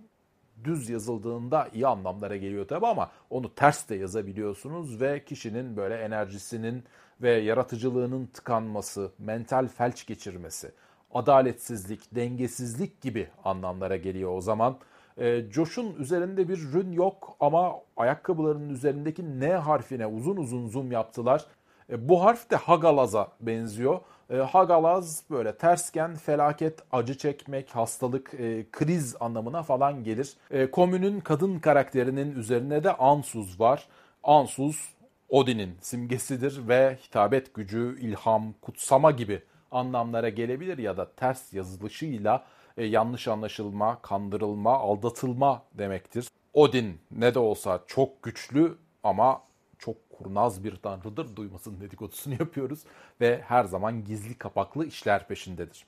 düz 0.65 0.89
yazıldığında 0.89 1.69
iyi 1.75 1.87
anlamlara 1.87 2.37
geliyor 2.37 2.69
tabi 2.69 2.87
ama 2.87 3.11
onu 3.31 3.55
ters 3.55 3.89
de 3.89 3.95
yazabiliyorsunuz 3.95 5.01
ve 5.01 5.25
kişinin 5.25 5.77
böyle 5.77 5.97
enerjisinin 5.97 6.85
ve 7.23 7.31
yaratıcılığının 7.31 8.27
tıkanması, 8.27 9.13
mental 9.19 9.69
felç 9.69 10.07
geçirmesi, 10.07 10.73
adaletsizlik, 11.15 12.15
dengesizlik 12.15 13.01
gibi 13.01 13.29
anlamlara 13.45 13.97
geliyor 13.97 14.37
o 14.37 14.41
zaman. 14.41 14.79
E, 15.19 15.45
Josh'un 15.51 15.95
üzerinde 15.99 16.49
bir 16.49 16.59
rün 16.73 16.93
yok 16.93 17.37
ama 17.41 17.75
ayakkabılarının 17.97 18.69
üzerindeki 18.69 19.41
N 19.41 19.53
harfine 19.53 20.07
uzun 20.07 20.37
uzun 20.37 20.69
zoom 20.69 20.93
yaptılar. 20.93 21.47
E, 21.91 22.09
bu 22.09 22.25
harf 22.25 22.51
de 22.51 22.57
Hagalaz'a 22.57 23.29
benziyor. 23.41 24.01
E, 24.31 24.37
Hagalaz 24.37 25.23
böyle 25.31 25.57
tersken 25.57 26.15
felaket, 26.15 26.79
acı 26.93 27.19
çekmek, 27.19 27.71
hastalık, 27.71 28.35
e, 28.35 28.67
kriz 28.73 29.17
anlamına 29.21 29.63
falan 29.63 30.05
gelir. 30.05 30.37
E, 30.51 30.71
komünün 30.71 31.21
kadın 31.21 31.59
karakterinin 31.59 32.37
üzerine 32.37 32.85
de 32.85 32.93
Ansuz 32.93 33.61
var. 33.61 33.89
Ansuz 34.23 34.95
Odin'in 35.29 35.77
simgesidir 35.81 36.69
ve 36.69 36.99
hitabet 37.07 37.55
gücü, 37.55 37.99
ilham, 38.01 38.55
kutsama 38.63 39.11
gibi 39.11 39.43
anlamlara 39.71 40.29
gelebilir 40.29 40.79
ya 40.79 40.97
da 40.97 41.11
ters 41.13 41.53
yazılışıyla 41.53 42.45
e, 42.77 42.85
yanlış 42.85 43.29
anlaşılma, 43.29 44.03
kandırılma, 44.03 44.79
aldatılma 44.79 45.63
demektir. 45.75 46.29
Odin 46.53 47.01
ne 47.11 47.35
de 47.35 47.39
olsa 47.39 47.85
çok 47.87 48.23
güçlü 48.23 48.79
ama 49.03 49.43
çok 49.79 50.11
kurnaz 50.11 50.65
bir 50.65 50.77
tanrıdır. 50.77 51.37
Duymasın 51.37 51.81
dedikodusunu 51.81 52.35
yapıyoruz 52.41 52.85
ve 53.21 53.43
her 53.43 53.65
zaman 53.65 54.05
gizli 54.05 54.35
kapaklı 54.35 54.87
işler 54.87 55.29
peşindedir. 55.29 55.87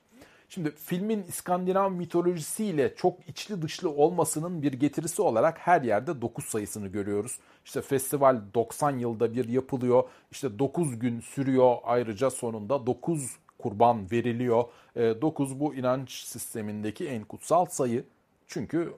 Şimdi 0.48 0.70
filmin 0.70 1.22
İskandinav 1.22 1.90
mitolojisiyle 1.90 2.94
çok 2.94 3.28
içli 3.28 3.62
dışlı 3.62 3.90
olmasının 3.90 4.62
bir 4.62 4.72
getirisi 4.72 5.22
olarak 5.22 5.58
her 5.58 5.82
yerde 5.82 6.20
9 6.20 6.44
sayısını 6.44 6.88
görüyoruz. 6.88 7.38
İşte 7.64 7.82
festival 7.82 8.40
90 8.54 8.98
yılda 8.98 9.34
bir 9.34 9.48
yapılıyor. 9.48 10.04
İşte 10.30 10.58
9 10.58 10.98
gün 10.98 11.20
sürüyor. 11.20 11.76
Ayrıca 11.84 12.30
sonunda 12.30 12.86
9 12.86 13.36
kurban 13.66 14.10
veriliyor. 14.10 14.64
9 14.96 15.52
e, 15.52 15.60
bu 15.60 15.74
inanç 15.74 16.10
sistemindeki 16.10 17.08
en 17.08 17.24
kutsal 17.24 17.66
sayı. 17.66 18.04
Çünkü 18.46 18.94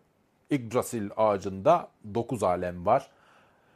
Yggdrasil 0.51 1.11
ağacında 1.17 1.89
9 2.15 2.43
alem 2.43 2.87
var. 2.87 3.11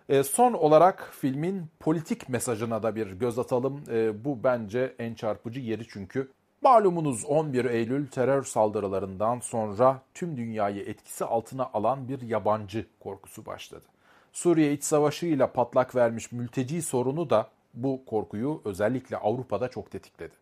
E, 0.09 0.22
son 0.22 0.53
olarak 0.53 1.11
filmin 1.20 1.66
politik 1.80 2.28
mesajına 2.28 2.82
da 2.82 2.97
bir 2.97 3.07
göz 3.07 3.38
atalım. 3.38 3.82
E, 3.90 4.24
bu 4.24 4.45
bence 4.45 4.95
en 4.99 5.14
çarpıcı 5.14 5.61
yeri 5.61 5.88
çünkü. 5.88 6.30
Malumunuz 6.62 7.24
11 7.24 7.64
Eylül 7.64 8.07
terör 8.07 8.43
saldırılarından 8.43 9.40
sonra 9.40 10.03
tüm 10.14 10.36
dünyayı 10.36 10.82
etkisi 10.82 11.24
altına 11.24 11.70
alan 11.74 12.09
bir 12.09 12.20
yabancı 12.20 12.86
korkusu 13.01 13.47
başladı. 13.47 13.84
Suriye 14.32 14.72
iç 14.72 14.84
savaşıyla 14.84 15.53
patlak 15.53 15.95
vermiş 15.95 16.32
mülteci 16.32 16.82
sorunu 16.82 17.30
da 17.30 17.49
bu 17.74 18.05
korkuyu 18.07 18.62
özellikle 18.64 19.16
Avrupa'da 19.16 19.68
çok 19.68 19.90
tetikledi. 19.90 20.41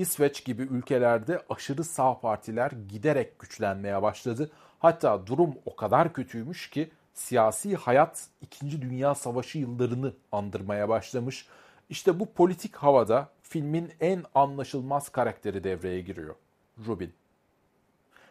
İsveç 0.00 0.44
gibi 0.44 0.62
ülkelerde 0.62 1.42
aşırı 1.50 1.84
sağ 1.84 2.20
partiler 2.20 2.70
giderek 2.88 3.38
güçlenmeye 3.38 4.02
başladı. 4.02 4.50
Hatta 4.78 5.26
durum 5.26 5.54
o 5.64 5.76
kadar 5.76 6.12
kötüymüş 6.12 6.70
ki 6.70 6.90
siyasi 7.14 7.76
hayat 7.76 8.28
2. 8.40 8.82
Dünya 8.82 9.14
Savaşı 9.14 9.58
yıllarını 9.58 10.14
andırmaya 10.32 10.88
başlamış. 10.88 11.46
İşte 11.90 12.20
bu 12.20 12.32
politik 12.32 12.76
havada 12.76 13.28
filmin 13.42 13.92
en 14.00 14.24
anlaşılmaz 14.34 15.08
karakteri 15.08 15.64
devreye 15.64 16.00
giriyor. 16.00 16.34
Rubin. 16.86 17.12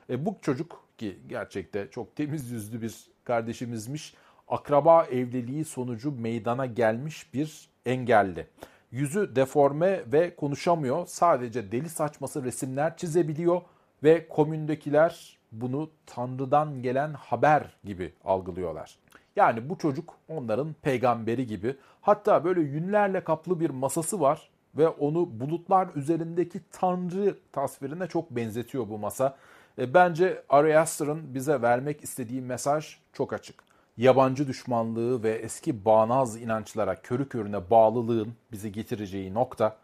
E, 0.09 0.26
bu 0.26 0.38
çocuk 0.41 0.84
ki 0.97 1.20
gerçekte 1.28 1.88
çok 1.91 2.15
temiz 2.15 2.51
yüzlü 2.51 2.82
bir 2.82 2.95
kardeşimizmiş. 3.24 4.13
Akraba 4.47 5.05
evliliği 5.05 5.65
sonucu 5.65 6.11
meydana 6.11 6.65
gelmiş 6.65 7.34
bir 7.34 7.70
engelli. 7.86 8.47
Yüzü 8.91 9.35
deforme 9.35 10.03
ve 10.11 10.35
konuşamıyor. 10.35 11.05
Sadece 11.07 11.71
deli 11.71 11.89
saçması 11.89 12.43
resimler 12.43 12.97
çizebiliyor 12.97 13.61
ve 14.03 14.27
komündekiler 14.27 15.37
bunu 15.51 15.89
Tanrı'dan 16.05 16.81
gelen 16.81 17.13
haber 17.13 17.77
gibi 17.83 18.13
algılıyorlar. 18.25 18.97
Yani 19.35 19.69
bu 19.69 19.77
çocuk 19.77 20.15
onların 20.27 20.75
peygamberi 20.81 21.47
gibi. 21.47 21.75
Hatta 22.01 22.43
böyle 22.43 22.61
yünlerle 22.61 23.23
kaplı 23.23 23.59
bir 23.59 23.69
masası 23.69 24.21
var 24.21 24.49
ve 24.75 24.87
onu 24.87 25.39
bulutlar 25.39 25.89
üzerindeki 25.95 26.59
Tanrı 26.71 27.37
tasvirine 27.51 28.07
çok 28.07 28.31
benzetiyor 28.31 28.89
bu 28.89 28.97
masa. 28.97 29.37
E, 29.77 29.93
bence 29.93 30.43
Ari 30.49 30.85
bize 31.33 31.61
vermek 31.61 32.03
istediği 32.03 32.41
mesaj 32.41 32.97
çok 33.13 33.33
açık. 33.33 33.68
Yabancı 34.00 34.47
düşmanlığı 34.47 35.24
ve 35.24 35.32
eski 35.32 35.86
bağnaz 35.86 36.41
inançlara 36.41 37.02
körü 37.02 37.30
körüne 37.30 37.70
bağlılığın 37.70 38.34
bizi 38.52 38.72
getireceği 38.72 39.34
nokta, 39.34 39.78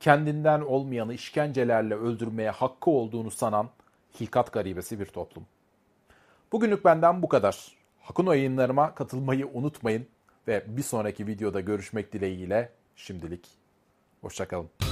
kendinden 0.00 0.60
olmayanı 0.60 1.14
işkencelerle 1.14 1.94
öldürmeye 1.94 2.50
hakkı 2.50 2.90
olduğunu 2.90 3.30
sanan 3.30 3.68
hilkat 4.20 4.52
garibesi 4.52 5.00
bir 5.00 5.06
toplum. 5.06 5.46
Bugünlük 6.52 6.84
benden 6.84 7.22
bu 7.22 7.28
kadar. 7.28 7.76
Hakuno 8.00 8.32
yayınlarıma 8.32 8.94
katılmayı 8.94 9.48
unutmayın 9.54 10.06
ve 10.48 10.64
bir 10.68 10.82
sonraki 10.82 11.26
videoda 11.26 11.60
görüşmek 11.60 12.12
dileğiyle 12.12 12.72
şimdilik 12.96 13.48
hoşçakalın. 14.20 14.91